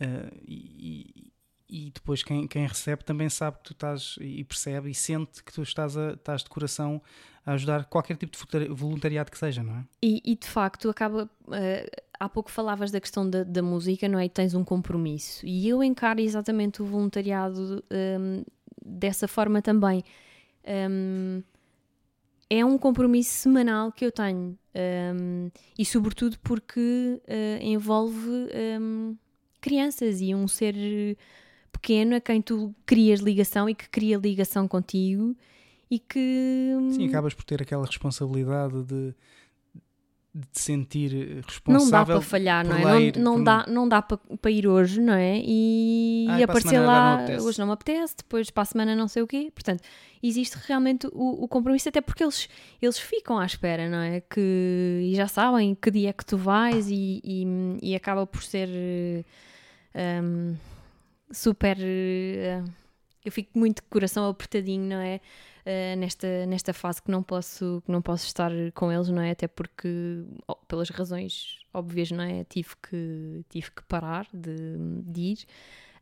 uh, 0.00 0.40
e, 0.46 1.32
e, 1.68 1.90
depois 1.90 2.22
quem, 2.22 2.46
quem 2.46 2.66
recebe 2.66 3.04
também 3.04 3.28
sabe 3.28 3.58
que 3.58 3.64
tu 3.64 3.72
estás 3.72 4.16
e 4.20 4.44
percebe 4.44 4.90
e 4.90 4.94
sente 4.94 5.42
que 5.42 5.52
tu 5.52 5.62
estás, 5.62 5.96
a, 5.96 6.12
estás 6.12 6.42
de 6.42 6.50
coração 6.50 7.02
a 7.44 7.52
ajudar 7.52 7.86
qualquer 7.86 8.16
tipo 8.16 8.36
de 8.36 8.68
voluntariado 8.68 9.30
que 9.30 9.38
seja, 9.38 9.62
não 9.62 9.78
é? 9.78 9.84
E, 10.02 10.22
e 10.24 10.36
de 10.36 10.46
facto 10.46 10.88
acaba. 10.88 11.28
Uh, 11.46 12.02
há 12.20 12.28
pouco 12.28 12.50
falavas 12.50 12.92
da 12.92 13.00
questão 13.00 13.28
da, 13.28 13.42
da, 13.42 13.62
música, 13.62 14.08
não 14.08 14.18
é? 14.18 14.26
E 14.26 14.28
tens 14.28 14.54
um 14.54 14.64
compromisso. 14.64 15.44
E 15.44 15.68
eu 15.68 15.82
encaro 15.82 16.20
exatamente 16.20 16.80
o 16.80 16.84
voluntariado 16.84 17.82
um, 17.90 18.44
dessa 18.84 19.26
forma 19.26 19.60
também. 19.60 20.04
Um, 20.64 21.42
é 22.54 22.62
um 22.62 22.76
compromisso 22.76 23.30
semanal 23.30 23.90
que 23.90 24.04
eu 24.04 24.12
tenho 24.12 24.58
um, 25.14 25.50
e 25.78 25.84
sobretudo 25.86 26.38
porque 26.40 27.18
uh, 27.26 27.62
envolve 27.62 28.28
um, 28.78 29.16
crianças 29.58 30.20
e 30.20 30.34
um 30.34 30.46
ser 30.46 30.74
pequeno 31.72 32.14
a 32.14 32.20
quem 32.20 32.42
tu 32.42 32.74
crias 32.84 33.20
ligação 33.20 33.70
e 33.70 33.74
que 33.74 33.88
cria 33.88 34.18
ligação 34.18 34.68
contigo 34.68 35.34
e 35.90 35.98
que 35.98 36.76
sim 36.90 37.08
acabas 37.08 37.32
por 37.32 37.44
ter 37.44 37.62
aquela 37.62 37.86
responsabilidade 37.86 38.82
de 38.82 39.14
de 40.34 40.46
te 40.46 40.60
sentir 40.60 41.42
responsável. 41.46 41.84
Não 41.84 41.90
dá 41.90 42.06
para 42.06 42.20
falhar, 42.22 42.66
não 42.66 42.76
é? 42.76 43.02
Ir, 43.02 43.18
não, 43.18 43.36
não, 43.36 43.44
dá, 43.44 43.66
não 43.68 43.88
dá 43.88 44.00
para, 44.00 44.18
para 44.40 44.50
ir 44.50 44.66
hoje, 44.66 44.98
não 44.98 45.12
é? 45.12 45.38
E, 45.44 46.26
Ai, 46.28 46.40
e 46.40 46.42
aparecer 46.42 46.78
lá, 46.78 47.26
não 47.26 47.44
hoje 47.44 47.58
não 47.58 47.66
me 47.66 47.72
apetece, 47.72 48.16
depois 48.16 48.50
para 48.50 48.62
a 48.62 48.66
semana 48.66 48.96
não 48.96 49.08
sei 49.08 49.22
o 49.22 49.26
quê. 49.26 49.50
Portanto, 49.54 49.82
existe 50.22 50.56
realmente 50.66 51.06
o, 51.12 51.44
o, 51.44 51.48
compromisso, 51.48 51.90
até 51.90 52.00
porque 52.00 52.24
eles, 52.24 52.48
eles 52.80 52.98
ficam 52.98 53.38
à 53.38 53.44
espera, 53.44 53.90
não 53.90 53.98
é? 53.98 54.20
Que, 54.22 55.00
e 55.02 55.14
já 55.14 55.28
sabem 55.28 55.74
que 55.74 55.90
dia 55.90 56.08
é 56.08 56.12
que 56.14 56.24
tu 56.24 56.38
vais 56.38 56.88
e, 56.88 57.20
e, 57.22 57.46
e 57.82 57.94
acaba 57.94 58.26
por 58.26 58.42
ser 58.42 58.68
um, 60.24 60.56
super. 61.30 61.76
Uh, 61.76 62.70
eu 63.24 63.30
fico 63.30 63.58
muito 63.58 63.76
de 63.76 63.88
coração 63.88 64.26
apertadinho, 64.28 64.88
não 64.88 64.96
é? 64.96 65.20
Uh, 65.66 65.96
nesta, 65.96 66.46
nesta 66.46 66.72
fase 66.72 67.02
que 67.02 67.10
não, 67.10 67.22
posso, 67.22 67.82
que 67.84 67.92
não 67.92 68.02
posso 68.02 68.26
estar 68.26 68.50
com 68.74 68.90
eles, 68.90 69.08
não 69.08 69.22
é? 69.22 69.30
Até 69.30 69.48
porque, 69.48 70.24
oh, 70.46 70.56
pelas 70.56 70.90
razões 70.90 71.58
óbvias, 71.72 72.10
não 72.10 72.24
é? 72.24 72.44
Tive 72.44 72.70
que, 72.82 73.44
tive 73.48 73.70
que 73.70 73.82
parar 73.84 74.26
de, 74.32 74.76
de 75.04 75.20
ir. 75.20 75.38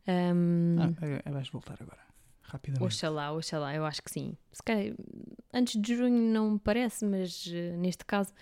Um, 0.07 0.77
ah, 0.79 1.05
é, 1.05 1.21
é, 1.25 1.31
vais 1.31 1.49
voltar 1.49 1.77
agora, 1.79 2.01
rapidamente. 2.41 2.85
Oxalá, 2.85 3.31
oxalá, 3.33 3.73
eu 3.75 3.85
acho 3.85 4.01
que 4.01 4.11
sim. 4.11 4.35
Se 4.51 4.63
calhar, 4.63 4.95
antes 5.53 5.79
de 5.79 5.95
junho 5.95 6.31
não 6.31 6.51
me 6.51 6.59
parece, 6.59 7.05
mas 7.05 7.45
uh, 7.47 7.77
neste 7.77 8.03
caso, 8.05 8.33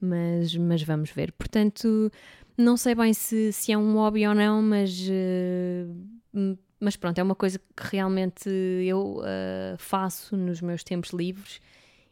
mas, 0.00 0.56
mas 0.56 0.82
vamos 0.82 1.10
ver. 1.10 1.32
Portanto, 1.32 2.10
não 2.56 2.76
sei 2.76 2.94
bem 2.94 3.12
se, 3.12 3.52
se 3.52 3.72
é 3.72 3.78
um 3.78 3.94
hobby 3.94 4.26
ou 4.26 4.34
não, 4.34 4.62
mas 4.62 4.98
uh, 5.08 6.58
mas 6.82 6.96
pronto, 6.96 7.16
é 7.16 7.22
uma 7.22 7.36
coisa 7.36 7.60
que 7.76 7.96
realmente 7.96 8.48
eu 8.84 9.18
uh, 9.18 9.78
faço 9.78 10.36
nos 10.36 10.60
meus 10.60 10.82
tempos 10.82 11.10
livres 11.10 11.60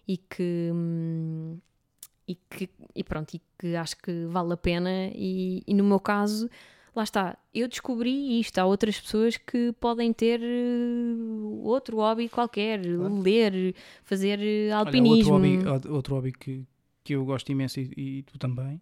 e 0.06 0.16
que, 0.16 0.70
hum, 0.72 1.58
e 2.26 2.36
que 2.36 2.70
e 2.94 3.02
pronto, 3.02 3.34
e 3.34 3.40
que 3.58 3.74
acho 3.74 3.96
que 3.96 4.26
vale 4.26 4.52
a 4.52 4.56
pena. 4.56 5.10
E, 5.12 5.64
e, 5.66 5.74
no 5.74 5.82
meu 5.82 5.98
caso 5.98 6.48
lá 6.94 7.02
está, 7.02 7.36
eu 7.52 7.66
descobri 7.66 8.38
isto. 8.38 8.58
Há 8.58 8.64
outras 8.64 9.00
pessoas 9.00 9.36
que 9.36 9.72
podem 9.80 10.12
ter 10.12 10.40
uh, 10.40 11.62
outro 11.64 11.96
hobby 11.96 12.28
qualquer, 12.28 12.80
claro. 12.80 13.20
ler 13.20 13.74
fazer 14.04 14.38
alpinismo 14.72 15.34
Olha, 15.34 15.48
outro 15.48 15.72
hobby, 15.72 15.88
outro 15.88 16.14
hobby 16.14 16.32
que, 16.32 16.64
que 17.02 17.14
eu 17.16 17.24
gosto 17.24 17.50
imenso 17.50 17.80
e, 17.80 17.92
e 17.96 18.22
tu 18.22 18.38
também 18.38 18.80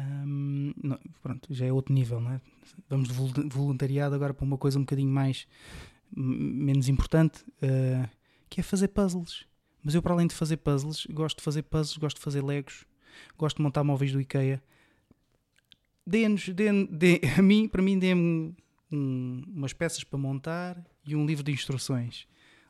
um, 0.00 0.72
não, 0.82 0.98
pronto, 1.22 1.52
já 1.52 1.66
é 1.66 1.72
outro 1.72 1.94
nível, 1.94 2.20
não 2.20 2.32
é? 2.32 2.40
Vamos 2.88 3.08
de 3.08 3.14
voluntariado 3.48 4.14
agora 4.14 4.34
para 4.34 4.44
uma 4.44 4.58
coisa 4.58 4.78
um 4.78 4.82
bocadinho 4.82 5.10
mais 5.10 5.46
menos 6.16 6.88
importante, 6.88 7.44
uh, 7.62 8.08
que 8.48 8.60
é 8.60 8.62
fazer 8.62 8.88
puzzles. 8.88 9.46
Mas 9.82 9.94
eu, 9.94 10.02
para 10.02 10.14
além 10.14 10.26
de 10.26 10.34
fazer 10.34 10.56
puzzles, 10.58 11.06
gosto 11.10 11.38
de 11.38 11.44
fazer 11.44 11.62
puzzles, 11.62 11.96
gosto 11.98 12.16
de 12.16 12.22
fazer 12.22 12.42
legos, 12.42 12.86
gosto 13.36 13.58
de 13.58 13.62
montar 13.62 13.84
móveis 13.84 14.12
do 14.12 14.20
IKEA. 14.20 14.62
Dê-nos, 16.06 16.48
dê, 16.48 16.86
dê, 16.86 17.20
a 17.36 17.42
mim, 17.42 17.68
para 17.68 17.82
mim, 17.82 17.98
dê-me 17.98 18.54
um, 18.90 19.42
umas 19.48 19.72
peças 19.72 20.04
para 20.04 20.18
montar 20.18 20.82
e 21.06 21.14
um 21.14 21.26
livro 21.26 21.44
de 21.44 21.52
instruções. 21.52 22.26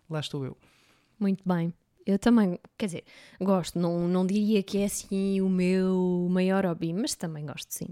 Lá 0.09 0.21
estou 0.21 0.45
eu. 0.45 0.57
Muito 1.19 1.43
bem. 1.47 1.73
Eu 2.07 2.19
também, 2.19 2.59
quer 2.77 2.87
dizer, 2.87 3.05
gosto, 3.41 3.79
não, 3.79 4.07
não 4.07 4.27
diria 4.27 4.63
que 4.63 4.79
é 4.79 4.85
assim 4.85 5.41
o 5.41 5.49
meu 5.49 6.29
maior 6.31 6.67
hobby, 6.67 6.93
mas 6.93 7.15
também 7.15 7.47
gosto 7.47 7.73
sim. 7.73 7.89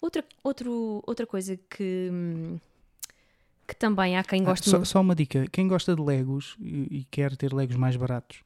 Outra, 0.00 0.24
outro, 0.42 1.02
outra 1.06 1.26
coisa 1.26 1.58
que, 1.68 2.10
que 3.68 3.76
também 3.76 4.16
há 4.16 4.24
quem 4.24 4.42
goste 4.42 4.68
ah, 4.70 4.78
só, 4.78 4.84
só, 4.84 5.00
uma 5.02 5.14
dica: 5.14 5.46
quem 5.52 5.68
gosta 5.68 5.94
de 5.94 6.00
Legos 6.00 6.56
e, 6.58 7.00
e 7.00 7.06
quer 7.10 7.36
ter 7.36 7.52
Legos 7.52 7.76
mais 7.76 7.96
baratos, 7.96 8.38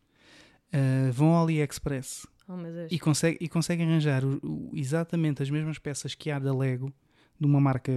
uh, 0.73 1.13
vão 1.13 1.29
ao 1.29 1.45
AliExpress 1.45 2.27
oh, 2.49 2.55
e, 2.91 2.99
consegue, 2.99 3.39
e 3.41 3.49
conseguem 3.49 3.87
arranjar 3.87 4.25
o, 4.25 4.41
o, 4.43 4.71
exatamente 4.75 5.45
as 5.45 5.51
mesmas 5.51 5.79
peças 5.79 6.17
que 6.17 6.29
há 6.29 6.41
da 6.41 6.53
Lego, 6.53 6.93
de 7.39 7.47
uma 7.47 7.61
marca 7.61 7.93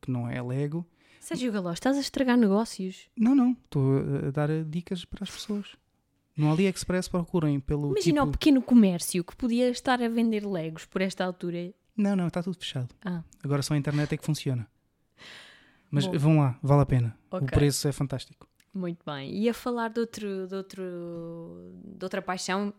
que 0.00 0.10
não 0.10 0.26
é 0.26 0.40
Lego. 0.40 0.86
Sérgio 1.20 1.52
Galó, 1.52 1.72
estás 1.72 1.98
a 1.98 2.00
estragar 2.00 2.38
negócios? 2.38 3.10
Não, 3.14 3.34
não, 3.34 3.52
estou 3.52 3.98
a 4.26 4.30
dar 4.30 4.48
dicas 4.64 5.04
para 5.04 5.24
as 5.24 5.30
pessoas. 5.30 5.76
No 6.38 6.52
AliExpress 6.52 7.08
procurem 7.08 7.58
pelo. 7.58 7.90
Imagina 7.90 8.20
tipo... 8.20 8.28
o 8.28 8.32
pequeno 8.32 8.62
comércio 8.62 9.24
que 9.24 9.34
podia 9.34 9.68
estar 9.70 10.00
a 10.00 10.08
vender 10.08 10.46
Legos 10.46 10.84
por 10.86 11.02
esta 11.02 11.24
altura. 11.24 11.74
Não, 11.96 12.14
não, 12.14 12.28
está 12.28 12.40
tudo 12.40 12.56
fechado. 12.56 12.94
Ah. 13.04 13.24
Agora 13.42 13.60
só 13.60 13.74
a 13.74 13.76
internet 13.76 14.14
é 14.14 14.16
que 14.16 14.24
funciona. 14.24 14.68
Mas 15.90 16.06
Bom. 16.06 16.16
vão 16.16 16.38
lá, 16.38 16.56
vale 16.62 16.82
a 16.82 16.86
pena. 16.86 17.18
Okay. 17.28 17.44
O 17.44 17.50
preço 17.50 17.88
é 17.88 17.92
fantástico. 17.92 18.46
Muito 18.72 19.04
bem. 19.04 19.34
E 19.34 19.48
a 19.48 19.54
falar 19.54 19.88
de, 19.88 19.98
outro, 19.98 20.46
de, 20.46 20.54
outro, 20.54 21.72
de 21.84 22.04
outra 22.04 22.22
paixão 22.22 22.72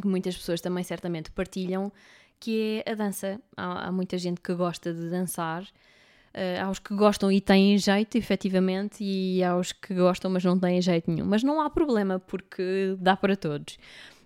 que 0.00 0.08
muitas 0.08 0.36
pessoas 0.36 0.60
também 0.60 0.82
certamente 0.82 1.30
partilham, 1.30 1.92
que 2.40 2.82
é 2.84 2.92
a 2.92 2.94
dança. 2.96 3.40
Há, 3.56 3.86
há 3.86 3.92
muita 3.92 4.18
gente 4.18 4.40
que 4.40 4.52
gosta 4.54 4.92
de 4.92 5.08
dançar 5.08 5.64
Uh, 6.34 6.66
aos 6.66 6.78
que 6.78 6.94
gostam 6.94 7.32
e 7.32 7.40
têm 7.40 7.76
jeito, 7.78 8.16
efetivamente, 8.16 9.02
e 9.02 9.42
aos 9.42 9.72
que 9.72 9.94
gostam, 9.94 10.30
mas 10.30 10.44
não 10.44 10.58
têm 10.58 10.80
jeito 10.80 11.10
nenhum. 11.10 11.26
Mas 11.26 11.42
não 11.42 11.60
há 11.60 11.70
problema, 11.70 12.18
porque 12.18 12.96
dá 13.00 13.16
para 13.16 13.36
todos. 13.36 13.78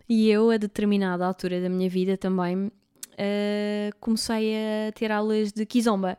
E 0.08 0.28
eu, 0.28 0.50
a 0.50 0.56
determinada 0.56 1.24
altura 1.24 1.60
da 1.60 1.68
minha 1.68 1.88
vida, 1.88 2.16
também 2.16 2.66
uh, 2.66 3.96
comecei 4.00 4.54
a 4.54 4.92
ter 4.92 5.10
aulas 5.10 5.52
de 5.52 5.64
kizomba. 5.64 6.18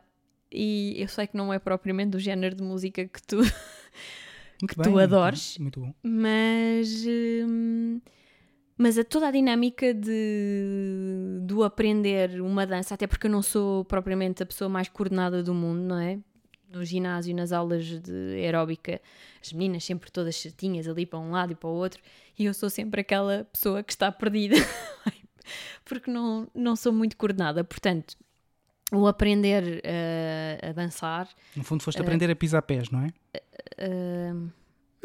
E 0.50 0.94
eu 0.96 1.08
sei 1.08 1.26
que 1.26 1.36
não 1.36 1.52
é 1.52 1.58
propriamente 1.58 2.10
do 2.10 2.18
género 2.18 2.54
de 2.54 2.62
música 2.62 3.04
que 3.06 3.22
tu, 3.22 3.42
que 4.66 4.76
bem, 4.76 4.92
tu 4.92 4.98
adores, 4.98 5.58
muito 5.58 5.80
bom. 5.80 5.94
mas. 6.02 7.04
Uh, 7.04 8.00
mas 8.76 8.98
a 8.98 9.04
toda 9.04 9.28
a 9.28 9.30
dinâmica 9.30 9.94
de, 9.94 11.38
do 11.42 11.62
aprender 11.62 12.40
uma 12.40 12.66
dança, 12.66 12.94
até 12.94 13.06
porque 13.06 13.26
eu 13.26 13.30
não 13.30 13.42
sou 13.42 13.84
propriamente 13.84 14.42
a 14.42 14.46
pessoa 14.46 14.68
mais 14.68 14.88
coordenada 14.88 15.42
do 15.42 15.54
mundo, 15.54 15.80
não 15.80 15.98
é? 15.98 16.18
No 16.72 16.84
ginásio, 16.84 17.34
nas 17.36 17.52
aulas 17.52 17.84
de 17.84 18.34
aeróbica, 18.34 19.00
as 19.40 19.52
meninas 19.52 19.84
sempre 19.84 20.10
todas 20.10 20.34
certinhas 20.34 20.88
ali 20.88 21.06
para 21.06 21.20
um 21.20 21.30
lado 21.30 21.52
e 21.52 21.54
para 21.54 21.68
o 21.68 21.72
outro, 21.72 22.02
e 22.36 22.46
eu 22.46 22.54
sou 22.54 22.68
sempre 22.68 23.00
aquela 23.00 23.44
pessoa 23.52 23.82
que 23.82 23.92
está 23.92 24.10
perdida, 24.10 24.56
porque 25.84 26.10
não, 26.10 26.48
não 26.52 26.74
sou 26.74 26.92
muito 26.92 27.16
coordenada. 27.16 27.62
Portanto, 27.62 28.16
o 28.92 29.06
aprender 29.06 29.62
uh, 29.62 30.70
a 30.70 30.72
dançar. 30.72 31.28
No 31.54 31.62
fundo, 31.62 31.82
foste 31.82 31.98
uh, 32.00 32.02
aprender 32.02 32.28
a 32.28 32.34
pisar 32.34 32.62
pés, 32.62 32.90
não 32.90 33.02
é? 33.02 33.08
Uh, 33.78 34.50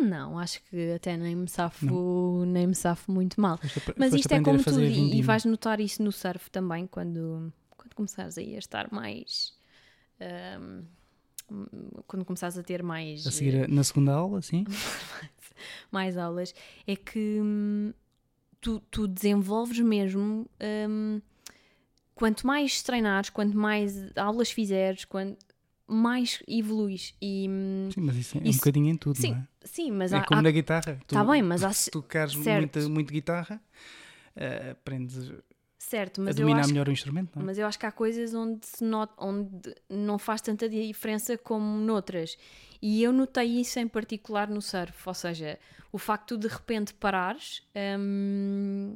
não, 0.01 0.37
acho 0.39 0.61
que 0.63 0.93
até 0.93 1.15
nem 1.17 1.35
me 1.35 1.47
safo, 1.47 2.45
nem 2.45 2.67
me 2.67 2.75
safo 2.75 3.11
muito 3.11 3.39
mal. 3.39 3.57
Foste, 3.57 3.81
Mas 3.97 4.13
isto 4.13 4.31
é 4.31 4.41
como 4.41 4.63
tudo, 4.63 4.81
e, 4.81 5.17
e 5.17 5.21
vais 5.21 5.45
notar 5.45 5.79
isso 5.79 6.01
no 6.03 6.11
surf 6.11 6.49
também, 6.49 6.87
quando, 6.87 7.51
quando 7.77 7.93
começares 7.95 8.37
aí 8.37 8.55
a 8.55 8.59
estar 8.59 8.91
mais. 8.91 9.53
ahm, 10.19 10.83
quando 12.05 12.23
começares 12.25 12.57
a 12.57 12.63
ter 12.63 12.83
mais, 12.83 13.25
A 13.25 13.31
seguir 13.31 13.67
na 13.67 13.83
segunda 13.83 14.13
aula, 14.13 14.41
sim. 14.41 14.65
mais 15.91 16.17
aulas, 16.17 16.53
é 16.85 16.95
que 16.95 17.39
hum, 17.41 17.93
tu, 18.61 18.79
tu 18.91 19.07
desenvolves 19.07 19.79
mesmo. 19.79 20.47
hum, 20.87 21.21
quanto 22.13 22.45
mais 22.45 22.83
treinares, 22.83 23.29
quanto 23.29 23.57
mais 23.57 24.11
aulas 24.17 24.51
fizeres, 24.51 25.05
quanto 25.05 25.37
mais 25.89 26.41
evoluís. 26.47 27.15
E, 27.21 27.47
hum, 27.49 27.89
Sim, 27.93 28.01
mas 28.01 28.15
isso 28.15 28.37
é 28.37 28.41
um 28.41 28.43
Isso- 28.45 28.59
bocadinho 28.59 28.87
em 28.89 28.95
tudo, 28.95 29.17
sim, 29.17 29.31
não 29.31 29.37
é? 29.37 29.47
sim, 29.65 29.91
mas 29.91 30.13
é 30.13 30.17
há, 30.17 30.21
como 30.23 30.39
há- 30.39 30.43
na 30.43 30.51
guitarra. 30.51 30.99
Tu, 31.07 31.15
Tá 31.15 31.23
bem, 31.23 31.41
mas 31.41 31.63
há- 31.63 31.73
se 31.73 31.89
tu 31.91 32.01
queres 32.03 32.33
certo. 32.33 32.77
muito, 32.79 32.89
muito 32.89 33.11
guitarra, 33.13 33.61
eh, 34.35 34.71
aprendes 34.71 35.31
certo, 35.77 36.21
a 36.21 36.25
mas 36.25 36.37
eu 36.37 36.41
dominar 36.45 36.61
acho 36.61 36.69
melhor 36.69 36.87
o 36.87 36.91
instrumento, 36.91 37.31
não 37.35 37.41
é? 37.41 37.45
Mas 37.45 37.57
eu 37.57 37.65
acho 37.65 37.79
que 37.79 37.85
há 37.85 37.91
coisas 37.91 38.33
onde, 38.33 38.65
se 38.65 38.83
not- 38.83 39.13
onde 39.17 39.49
não 39.89 40.17
faz 40.19 40.41
tanta 40.41 40.69
diferença 40.69 41.37
como 41.37 41.79
noutras. 41.79 42.37
E 42.81 43.01
eu 43.03 43.11
notei 43.11 43.59
isso 43.59 43.79
em 43.79 43.87
particular 43.87 44.47
no 44.49 44.61
surf, 44.61 44.93
ou 45.07 45.13
seja, 45.13 45.57
o 45.91 45.97
facto 45.97 46.37
de 46.37 46.47
de 46.47 46.53
repente 46.53 46.93
parares, 46.93 47.63
hum, 47.99 48.95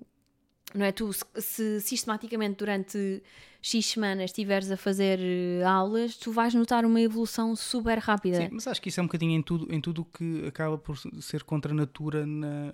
não 0.76 0.86
é? 0.86 0.92
Tu, 0.92 1.12
se, 1.14 1.26
se 1.42 1.82
sistematicamente 1.82 2.58
durante 2.58 3.22
X 3.66 3.86
semanas 3.86 4.26
estiveres 4.32 4.70
a 4.70 4.76
fazer 4.76 5.20
eh, 5.22 5.64
aulas, 5.64 6.18
tu 6.18 6.34
vais 6.34 6.54
notar 6.54 6.84
uma 6.86 7.00
evolução 7.00 7.56
super 7.56 7.98
rápida. 7.98 8.42
Sim, 8.42 8.50
mas 8.52 8.68
acho 8.68 8.82
que 8.82 8.90
isso 8.90 9.00
é 9.00 9.04
um 9.04 9.08
bocadinho 9.08 9.32
em 9.32 9.42
tudo, 9.42 9.74
em 9.74 9.80
tudo 9.80 10.04
que 10.04 10.46
acaba 10.46 10.78
por 10.78 10.98
ser 11.22 11.44
contra 11.44 11.72
a 11.72 11.76
natura, 11.76 12.26
na- 12.26 12.74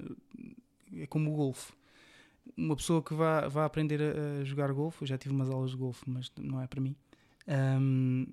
é 0.98 1.06
como 1.06 1.32
o 1.32 1.36
golfe. 1.36 1.72
Uma 2.58 2.76
pessoa 2.76 3.04
que 3.04 3.14
vá, 3.14 3.46
aprender 3.64 4.02
a, 4.02 4.44
jogar 4.44 4.74
golfe, 4.74 5.04
eu 5.04 5.08
já 5.08 5.16
tive 5.18 5.34
umas 5.34 5.48
aulas 5.52 5.70
de 5.72 5.78
golfe, 5.78 6.04
mas 6.10 6.32
não 6.40 6.60
é 6.60 6.66
para 6.66 6.82
mim. 6.82 6.96
Ahm, 7.48 8.26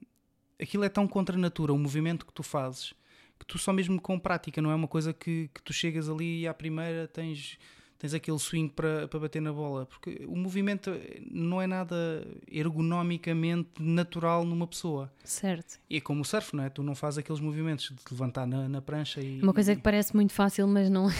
aquilo 0.59 0.83
é 0.83 0.89
tão 0.89 1.07
contra 1.07 1.37
a 1.37 1.39
natura, 1.39 1.75
o 1.75 1.79
movimento 1.79 2.25
que 2.25 2.33
tu 2.33 2.43
fazes, 2.43 2.95
que 3.39 3.45
tu 3.47 3.59
só 3.59 3.71
mesmo 3.71 4.01
com 4.01 4.19
prática, 4.19 4.63
não 4.63 4.71
é 4.71 4.75
uma 4.75 4.89
coisa 4.89 5.13
que, 5.13 5.51
que 5.53 5.63
tu 5.63 5.75
chegas 5.75 6.09
ali 6.09 6.41
e 6.41 6.49
à 6.49 6.55
primeira 6.55 7.07
tens, 7.07 7.59
tens 7.99 8.15
aquele 8.15 8.39
swing 8.39 8.69
para, 8.73 9.09
para 9.09 9.21
bater 9.21 9.41
na 9.41 9.53
bola, 9.53 9.87
porque 9.87 10.25
o 10.27 10.37
movimento 10.37 10.91
não 11.31 11.61
é 11.61 11.67
nada 11.67 12.27
ergonomicamente 12.51 13.71
natural 13.81 14.45
numa 14.45 14.67
pessoa. 14.67 15.13
Certo. 15.25 15.81
E 15.89 15.97
é 15.97 16.01
como 16.01 16.23
o 16.23 16.25
surf, 16.25 16.55
não 16.55 16.65
é? 16.65 16.71
Tu 16.71 16.83
não 16.83 16.95
fazes 16.95 17.19
aqueles 17.19 17.41
movimentos 17.41 17.89
de 17.89 17.97
te 17.97 18.11
levantar 18.11 18.47
na, 18.47 18.69
na 18.69 18.83
prancha 18.83 19.21
e, 19.21 19.41
Uma 19.41 19.55
coisa 19.55 19.75
que 19.75 19.83
parece 19.83 20.15
muito 20.15 20.33
fácil, 20.33 20.67
mas 20.69 20.91
não 20.91 21.11
é. 21.11 21.15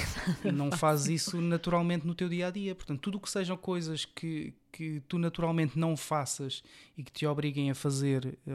e 0.45 0.51
não 0.53 0.71
fazes 0.71 1.23
isso 1.23 1.41
naturalmente 1.41 2.07
no 2.07 2.15
teu 2.15 2.29
dia 2.29 2.49
a 2.49 2.51
dia. 2.51 2.75
Portanto, 2.75 3.01
tudo 3.01 3.19
o 3.19 3.21
que 3.21 3.31
sejam 3.31 3.57
coisas 3.57 4.05
que, 4.05 4.53
que 4.71 5.01
tu 5.09 5.19
naturalmente 5.19 5.79
não 5.79 5.97
faças 5.97 6.63
e 6.97 7.03
que 7.03 7.11
te 7.11 7.27
obriguem 7.27 7.71
a 7.71 7.75
fazer 7.75 8.39
eh, 8.47 8.53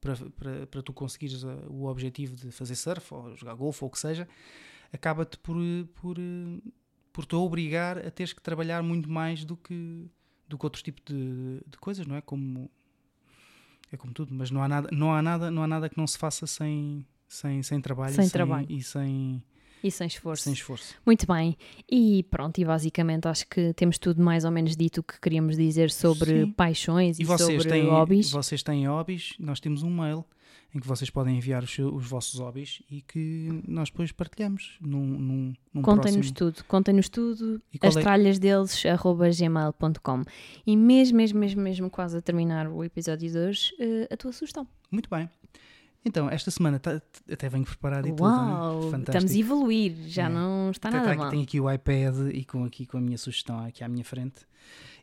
para, 0.00 0.16
para, 0.30 0.66
para 0.66 0.82
tu 0.82 0.92
conseguires 0.92 1.44
eh, 1.44 1.46
o 1.68 1.86
objetivo 1.86 2.34
de 2.36 2.50
fazer 2.50 2.74
surf 2.74 3.12
ou 3.12 3.36
jogar 3.36 3.54
golfe 3.54 3.84
ou 3.84 3.88
o 3.88 3.92
que 3.92 3.98
seja, 3.98 4.28
acaba-te 4.92 5.38
por, 5.38 5.56
eh, 5.56 5.84
por, 5.94 6.16
por 7.12 7.24
te 7.26 7.34
obrigar 7.34 7.98
a 7.98 8.10
teres 8.10 8.32
que 8.32 8.40
trabalhar 8.42 8.82
muito 8.82 9.10
mais 9.10 9.44
do 9.44 9.56
que, 9.56 10.06
do 10.48 10.56
que 10.58 10.66
outro 10.66 10.82
tipo 10.82 11.00
de, 11.04 11.60
de 11.66 11.78
coisas, 11.78 12.06
não 12.06 12.16
é? 12.16 12.20
Como 12.20 12.70
é 13.90 13.96
como 13.96 14.12
tudo, 14.12 14.34
mas 14.34 14.50
não 14.50 14.62
há 14.62 14.68
nada, 14.68 14.88
não 14.92 15.12
há 15.14 15.22
nada, 15.22 15.50
não 15.50 15.62
há 15.62 15.66
nada 15.66 15.88
que 15.88 15.96
não 15.96 16.06
se 16.06 16.18
faça 16.18 16.46
sem, 16.46 17.06
sem, 17.26 17.62
sem 17.62 17.80
trabalho, 17.80 18.14
Sem 18.14 18.26
e 18.26 18.30
trabalho. 18.30 18.66
e 18.68 18.82
sem, 18.82 19.42
E 19.82 19.90
sem 19.90 20.06
esforço. 20.06 20.42
sem 20.42 20.52
esforço. 20.52 20.94
Muito 21.06 21.26
bem, 21.26 21.56
e 21.90 22.22
pronto, 22.24 22.58
e 22.60 22.64
basicamente 22.66 23.26
acho 23.26 23.46
que 23.48 23.72
temos 23.72 23.96
tudo 23.98 24.22
mais 24.22 24.44
ou 24.44 24.50
menos 24.50 24.76
dito 24.76 24.98
o 24.98 25.02
que 25.02 25.18
queríamos 25.18 25.56
dizer 25.56 25.90
sobre 25.90 26.44
Sim. 26.44 26.52
paixões 26.52 27.18
e, 27.18 27.22
E 27.22 27.38
sobre 27.38 27.66
têm, 27.66 27.88
hobbies. 27.88 28.30
vocês 28.30 28.62
têm 28.62 28.86
hobbies, 28.86 29.32
nós 29.38 29.58
temos 29.58 29.82
um 29.82 29.90
mail 29.90 30.22
em 30.74 30.80
que 30.80 30.86
vocês 30.86 31.08
podem 31.08 31.36
enviar 31.38 31.62
os, 31.64 31.78
os 31.78 32.06
vossos 32.06 32.38
hobbies 32.40 32.82
e 32.90 33.00
que 33.00 33.62
nós 33.66 33.88
depois 33.90 34.12
partilhamos 34.12 34.76
num, 34.80 35.02
num, 35.06 35.54
num 35.72 35.82
Contem-nos 35.82 36.30
tudo, 36.30 36.62
contem-nos 36.64 37.08
tudo, 37.08 37.60
as 37.80 37.96
é- 37.96 38.00
tralhas 38.02 38.38
deles, 38.38 38.84
arroba 38.84 39.30
gmail.com. 39.30 40.22
E 40.66 40.76
mesmo, 40.76 41.16
mesmo, 41.16 41.38
mesmo, 41.40 41.62
mesmo 41.62 41.90
quase 41.90 42.18
a 42.18 42.20
terminar 42.20 42.68
o 42.68 42.84
episódio 42.84 43.30
de 43.30 43.38
hoje, 43.38 43.72
eh, 43.80 44.08
a 44.12 44.16
tua 44.16 44.30
sugestão. 44.32 44.68
Muito 44.90 45.08
bem. 45.08 45.28
Então, 46.04 46.30
esta 46.30 46.50
semana 46.50 46.78
tá- 46.78 47.02
até 47.30 47.48
venho 47.48 47.64
preparado 47.64 48.06
e 48.06 48.10
tudo. 48.10 48.22
Uau, 48.22 48.74
né? 48.84 48.90
Fantástico. 48.90 49.10
estamos 49.10 49.32
a 49.32 49.38
evoluir, 49.38 49.94
já 50.06 50.26
É. 50.26 50.28
não 50.28 50.70
está 50.70 50.88
Até 50.90 50.98
nada 50.98 51.14
mal. 51.16 51.30
Tenho 51.30 51.42
aqui 51.42 51.60
o 51.60 51.70
iPad 51.70 52.14
e 52.32 52.44
com, 52.44 52.64
aqui 52.64 52.86
com 52.86 52.98
a 52.98 53.00
minha 53.00 53.18
sugestão 53.18 53.58
aqui 53.64 53.82
à 53.82 53.88
minha 53.88 54.04
frente. 54.04 54.46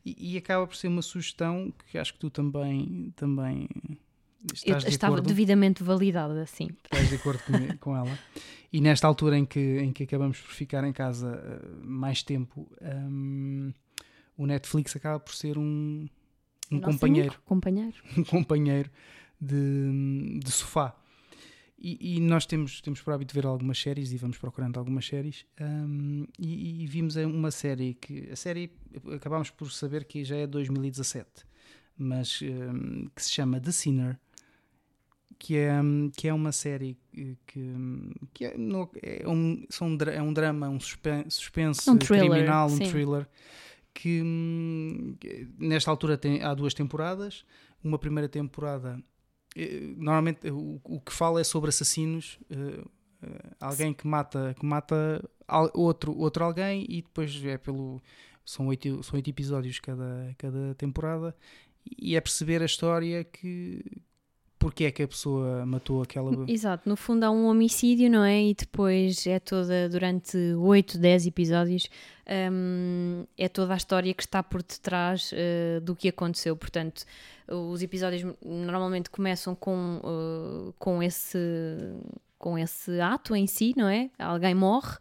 E, 0.06 0.34
e 0.34 0.38
acaba 0.38 0.65
por 0.65 0.75
ser 0.75 0.88
uma 0.88 1.01
sugestão 1.01 1.73
que 1.91 1.97
acho 1.97 2.13
que 2.13 2.19
tu 2.19 2.30
também, 2.30 3.12
também 3.15 3.67
Eu 4.49 4.53
estás 4.53 4.84
de 4.84 4.89
estava 4.89 5.15
acordo. 5.15 5.27
devidamente 5.27 5.84
validada, 5.84 6.41
assim. 6.41 6.67
estás 6.84 7.10
de 7.10 7.15
acordo 7.15 7.41
com, 7.43 7.77
com 7.77 7.97
ela. 7.97 8.17
E 8.71 8.81
nesta 8.81 9.08
altura 9.08 9.38
em 9.38 9.45
que, 9.45 9.79
em 9.79 9.93
que 9.93 10.03
acabamos 10.03 10.39
por 10.39 10.51
ficar 10.51 10.84
em 10.84 10.91
casa 10.91 11.41
eh, 11.43 11.67
mais 11.81 12.21
tempo, 12.21 12.69
hum, 12.81 13.71
o 14.38 14.45
Netflix 14.45 14.95
acaba 14.95 15.19
por 15.19 15.34
ser 15.34 15.58
um, 15.58 16.08
um 16.69 16.79
companheiro, 16.81 17.29
amigo, 17.29 17.43
companheiro. 17.45 17.95
um 18.17 18.23
companheiro 18.23 18.91
de, 19.39 20.39
de 20.43 20.51
sofá. 20.51 20.95
E, 21.77 22.17
e 22.17 22.19
nós 22.19 22.45
temos, 22.45 22.81
temos 22.81 23.01
por 23.01 23.13
hábito 23.13 23.34
de 23.34 23.39
ver 23.39 23.45
algumas 23.47 23.79
séries 23.79 24.12
e 24.12 24.17
vamos 24.17 24.38
procurando 24.38 24.77
algumas 24.77 25.05
séries. 25.05 25.45
hum, 25.62 26.25
e, 26.38 26.84
e 26.84 26.88
vimos 26.88 27.15
uma 27.15 27.51
série 27.51 27.93
que 27.93 28.29
a 28.29 28.36
série 28.36 28.71
acabámos 29.13 29.49
por 29.49 29.71
saber 29.71 30.05
que 30.05 30.23
já 30.23 30.36
é 30.36 30.47
2017, 30.47 31.45
mas 31.97 32.41
hum, 32.41 33.08
que 33.15 33.23
se 33.23 33.31
chama 33.31 33.60
The 33.60 33.71
Sinner 33.71 34.19
que 35.38 35.56
é, 35.58 35.71
que 36.15 36.28
é 36.28 36.34
uma 36.34 36.52
série 36.52 36.98
que, 37.45 37.69
que 38.34 38.45
é, 38.45 38.58
no- 38.58 38.89
é 39.02 39.28
um, 39.28 39.65
são, 39.69 39.98
é 40.13 40.21
um 40.21 40.34
drama, 40.34 40.69
um 40.69 40.80
suspen- 40.80 41.30
suspense 41.30 41.89
Um 41.89 41.98
thriller, 41.98 42.30
criminal, 42.30 42.67
um 42.67 42.78
sim. 42.78 42.89
thriller, 42.89 43.28
que, 43.93 44.21
hum, 44.21 45.15
que 45.19 45.48
nesta 45.58 45.91
altura 45.91 46.17
tem, 46.17 46.41
há 46.43 46.54
duas 46.54 46.74
temporadas. 46.74 47.45
Uma 47.84 48.00
primeira 48.00 48.28
temporada, 48.28 49.00
eh, 49.56 49.93
normalmente 49.98 50.50
o, 50.50 50.82
o 50.84 51.00
que 51.00 51.13
fala 51.13 51.39
é 51.39 51.43
sobre 51.43 51.69
assassinos, 51.69 52.39
eh, 52.50 52.84
eh, 53.21 53.41
alguém 53.60 53.93
que 53.93 54.08
mata, 54.08 54.56
que 54.60 54.65
mata 54.65 55.24
al- 55.48 55.71
outro, 55.74 56.17
outro 56.17 56.43
alguém 56.43 56.86
e 56.89 57.02
depois 57.02 57.43
é 57.45 57.58
pelo. 57.58 58.02
São 58.43 58.67
oito, 58.67 59.02
são 59.04 59.15
oito 59.15 59.30
episódios 59.30 59.80
cada, 59.80 60.34
cada 60.38 60.76
temporada 60.76 61.36
e 61.98 62.15
é 62.15 62.21
perceber 62.21 62.62
a 62.62 62.65
história 62.65 63.24
que 63.24 63.84
porque 64.65 64.86
é 64.86 64.91
que 64.91 65.04
a 65.04 65.08
pessoa 65.08 65.63
matou 65.63 66.01
aquela 66.01 66.32
Exato, 66.49 66.89
no 66.89 66.95
fundo 66.95 67.23
há 67.23 67.30
um 67.30 67.45
homicídio, 67.45 68.10
não 68.10 68.23
é? 68.23 68.45
E 68.45 68.56
depois 68.56 69.28
é 69.28 69.39
toda, 69.39 69.88
durante 69.88 70.36
8, 70.36 70.97
10 70.97 71.28
episódios, 71.28 71.88
hum, 72.51 73.25
é 73.38 73.47
toda 73.47 73.75
a 73.75 73.78
história 73.78 74.12
que 74.12 74.23
está 74.23 74.41
por 74.41 74.63
detrás 74.63 75.30
eh, 75.36 75.80
do 75.84 75.95
que 75.95 76.10
aconteceu. 76.10 76.58
Portanto, 76.58 77.06
os 77.47 77.84
episódios 77.84 78.23
normalmente 78.43 79.12
começam 79.12 79.54
com, 79.54 80.01
eh, 80.04 80.73
com, 80.80 81.04
esse, 81.04 81.38
com 82.39 82.58
esse 82.58 82.99
ato 82.99 83.36
em 83.36 83.45
si, 83.45 83.71
não 83.78 83.88
é? 83.88 84.10
Alguém 84.17 84.56
morre. 84.56 84.97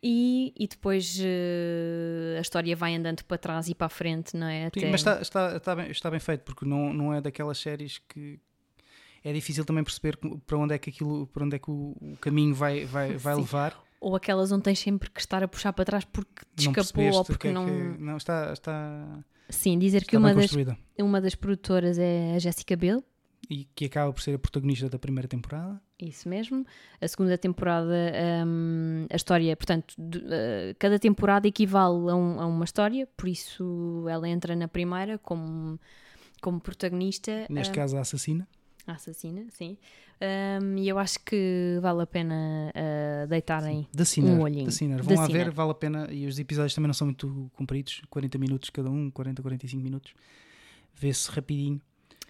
E, 0.00 0.54
e 0.56 0.68
depois 0.68 1.18
eh, 1.20 2.36
a 2.38 2.40
história 2.42 2.76
vai 2.76 2.94
andando 2.94 3.24
para 3.24 3.36
trás 3.36 3.68
e 3.68 3.74
para 3.74 3.88
a 3.88 3.90
frente, 3.90 4.36
não 4.36 4.46
é? 4.46 4.70
Sim, 4.72 4.86
mas 4.86 5.00
está, 5.00 5.20
está, 5.20 5.56
está, 5.56 5.74
bem, 5.74 5.90
está 5.90 6.08
bem 6.08 6.20
feito 6.20 6.42
porque 6.44 6.64
não, 6.64 6.92
não 6.92 7.12
é 7.12 7.20
daquelas 7.20 7.58
séries 7.58 7.98
que 8.08 8.38
é 9.24 9.32
difícil 9.32 9.64
também 9.64 9.84
perceber 9.84 10.18
para 10.46 10.58
onde 10.58 10.74
é 10.74 10.78
que 10.78 10.90
aquilo 10.90 11.26
para 11.26 11.44
onde 11.44 11.56
é 11.56 11.58
que 11.58 11.70
o, 11.70 11.96
o 12.00 12.16
caminho 12.20 12.54
vai, 12.54 12.84
vai, 12.84 13.16
vai 13.16 13.34
Sim. 13.34 13.40
levar 13.40 13.82
Ou 14.00 14.16
aquelas 14.16 14.50
onde 14.52 14.62
tens 14.62 14.78
sempre 14.78 15.10
que 15.10 15.20
estar 15.20 15.42
a 15.42 15.48
puxar 15.48 15.72
para 15.72 15.84
trás 15.84 16.04
porque 16.04 16.42
te 16.56 16.64
não 16.64 16.72
escapou 16.72 17.04
ou 17.12 17.24
que 17.24 17.32
porque 17.32 17.48
é 17.48 17.52
não. 17.52 17.66
que 17.66 18.02
não 18.02 18.16
está 18.16 18.52
está, 18.52 19.18
Sim, 19.48 19.78
dizer 19.78 20.00
que 20.04 20.16
está 20.16 20.18
uma 20.18 20.32
bem 20.34 20.46
das 20.64 20.76
Uma 20.98 21.20
das 21.20 21.34
produtoras 21.34 21.98
é 21.98 22.34
a 22.36 22.38
Jessica 22.38 22.76
Biel, 22.76 23.02
e 23.48 23.64
que 23.74 23.86
acaba 23.86 24.12
por 24.12 24.22
ser 24.22 24.34
a 24.34 24.38
protagonista 24.38 24.88
da 24.88 24.98
primeira 24.98 25.26
temporada. 25.26 25.80
Isso 25.98 26.28
mesmo. 26.28 26.64
A 27.00 27.08
segunda 27.08 27.36
temporada, 27.36 27.94
hum, 28.46 29.06
a 29.10 29.16
história, 29.16 29.56
portanto, 29.56 29.94
de- 29.98 30.18
uh, 30.18 30.74
cada 30.78 30.98
temporada 31.00 31.48
equivale 31.48 32.10
a, 32.10 32.14
um- 32.14 32.40
a 32.40 32.46
uma 32.46 32.64
história, 32.64 33.08
por 33.16 33.28
isso 33.28 34.06
ela 34.08 34.28
entra 34.28 34.54
na 34.54 34.68
primeira 34.68 35.18
como, 35.18 35.78
como 36.40 36.60
protagonista. 36.60 37.46
Neste 37.50 37.72
hum, 37.72 37.74
caso, 37.74 37.96
a 37.96 38.00
assassina. 38.02 38.46
A 38.86 38.92
assassina, 38.92 39.46
sim. 39.50 39.76
Hum, 40.20 40.76
e 40.76 40.88
eu 40.88 40.98
acho 40.98 41.18
que 41.20 41.78
vale 41.80 42.02
a 42.02 42.06
pena 42.06 42.34
uh, 42.74 43.26
deitarem. 43.26 43.86
Da 43.92 44.04
Sinner. 44.04 44.34
Um 44.34 44.42
olhinho. 44.42 44.66
Da 44.66 44.70
Sinner. 44.70 44.98
Da 44.98 45.02
Vão 45.02 45.16
lá 45.16 45.26
ver, 45.26 45.50
vale 45.50 45.70
a 45.70 45.74
pena. 45.74 46.08
E 46.10 46.26
os 46.26 46.38
episódios 46.38 46.74
também 46.74 46.88
não 46.88 46.94
são 46.94 47.06
muito 47.06 47.50
compridos 47.54 48.02
40 48.10 48.38
minutos 48.38 48.70
cada 48.70 48.90
um, 48.90 49.10
40, 49.10 49.40
45 49.40 49.82
minutos. 49.82 50.14
Vê-se 50.94 51.30
rapidinho. 51.30 51.80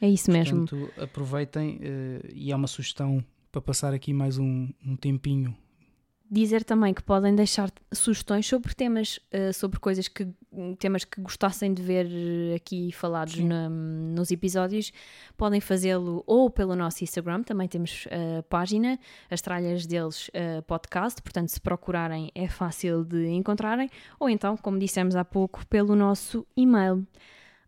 É 0.01 0.09
isso 0.09 0.31
mesmo. 0.31 0.67
Portanto, 0.67 0.91
aproveitem 1.01 1.79
eh, 1.83 2.31
e 2.33 2.53
é 2.53 2.57
uma 2.57 2.67
sugestão 2.67 3.23
para 3.53 3.61
passar 3.61 3.93
aqui 3.93 4.13
mais 4.15 4.39
um, 4.39 4.69
um 4.87 4.97
tempinho. 4.97 5.55
Dizer 6.33 6.63
também 6.63 6.95
que 6.95 7.03
podem 7.03 7.35
deixar 7.35 7.73
sugestões 7.93 8.47
sobre 8.47 8.73
temas, 8.73 9.19
uh, 9.35 9.53
sobre 9.53 9.81
coisas 9.81 10.07
que 10.07 10.29
temas 10.79 11.05
que 11.05 11.21
gostassem 11.21 11.75
de 11.75 11.83
ver 11.83 12.07
uh, 12.07 12.55
aqui 12.55 12.93
falados 12.93 13.37
na- 13.39 13.69
nos 13.69 14.31
episódios. 14.31 14.93
Podem 15.37 15.61
fazê-lo 15.61 16.23
ou 16.29 16.49
pelo 16.49 16.77
nosso 16.77 17.03
Instagram, 17.03 17.43
também 17.43 17.67
temos 17.67 18.07
a 18.39 18.43
página, 18.45 18.97
as 19.29 19.41
tralhas 19.41 19.87
deles 19.87 20.31
podcast, 20.67 21.21
portanto, 21.21 21.49
se 21.49 21.61
procurarem 21.61 22.31
é 22.35 22.47
fácil 22.49 23.05
de 23.05 23.27
encontrarem, 23.29 23.91
ou 24.19 24.29
então, 24.29 24.57
como 24.57 24.79
dissemos 24.79 25.17
há 25.17 25.25
pouco, 25.25 25.67
pelo 25.67 25.97
nosso 25.97 26.47
e-mail. 26.57 27.05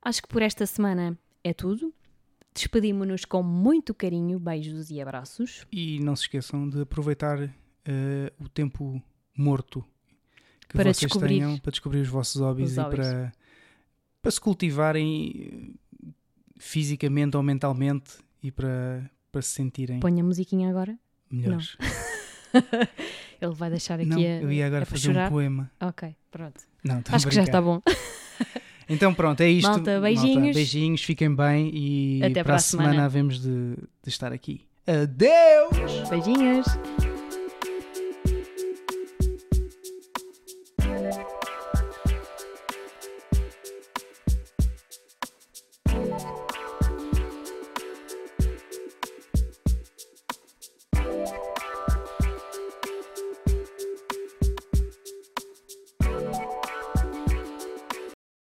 Acho 0.00 0.22
que 0.22 0.28
por 0.28 0.40
esta 0.42 0.66
semana 0.66 1.18
é 1.42 1.52
tudo. 1.52 1.92
Despedimos-nos 2.54 3.24
com 3.24 3.42
muito 3.42 3.94
carinho, 3.94 4.38
beijos 4.38 4.90
e 4.90 5.00
abraços. 5.00 5.66
E 5.72 5.98
não 6.00 6.14
se 6.14 6.22
esqueçam 6.22 6.68
de 6.68 6.82
aproveitar 6.82 7.48
eh, 7.86 8.32
o 8.38 8.48
tempo 8.48 9.02
morto 9.36 9.84
que 10.68 10.74
Para 10.74 10.84
vocês 10.92 10.98
descobrir 11.00 11.34
tenham 11.40 11.58
para 11.58 11.70
descobrir 11.70 12.00
os 12.00 12.08
vossos 12.08 12.40
hobbies 12.40 12.72
os 12.72 12.76
e 12.76 12.80
hobbies. 12.80 13.06
para, 13.06 13.32
para 14.22 14.30
se 14.30 14.40
cultivarem 14.40 15.74
fisicamente 16.58 17.36
ou 17.36 17.42
mentalmente 17.42 18.12
e 18.42 18.50
para, 18.50 19.10
para 19.30 19.42
se 19.42 19.50
sentirem 19.50 20.00
Põe 20.00 20.20
a 20.20 20.24
musiquinha 20.24 20.70
agora. 20.70 20.96
melhores. 21.30 21.76
Ele 23.40 23.54
vai 23.54 23.70
deixar 23.70 23.98
aqui 23.98 24.08
Não, 24.08 24.18
a, 24.18 24.20
eu 24.20 24.52
ia 24.52 24.66
agora 24.66 24.86
fazer 24.86 25.16
um 25.16 25.28
poema. 25.28 25.70
Ok, 25.80 26.14
pronto. 26.30 26.60
Não, 26.84 27.02
Acho 27.10 27.26
que 27.28 27.34
já 27.34 27.42
está 27.42 27.60
bom. 27.60 27.80
Então 28.88 29.14
pronto, 29.14 29.40
é 29.40 29.48
isto. 29.48 29.68
Malta, 29.70 30.00
beijinhos. 30.00 30.54
beijinhos, 30.54 31.02
fiquem 31.02 31.34
bem 31.34 31.70
e 31.72 32.22
Até 32.22 32.42
para 32.44 32.56
a 32.56 32.58
semana. 32.58 32.90
semana 32.90 33.06
havemos 33.06 33.40
de, 33.40 33.76
de 33.76 34.08
estar 34.08 34.32
aqui. 34.32 34.66
Adeus! 34.86 36.08
Beijinhos. 36.10 36.66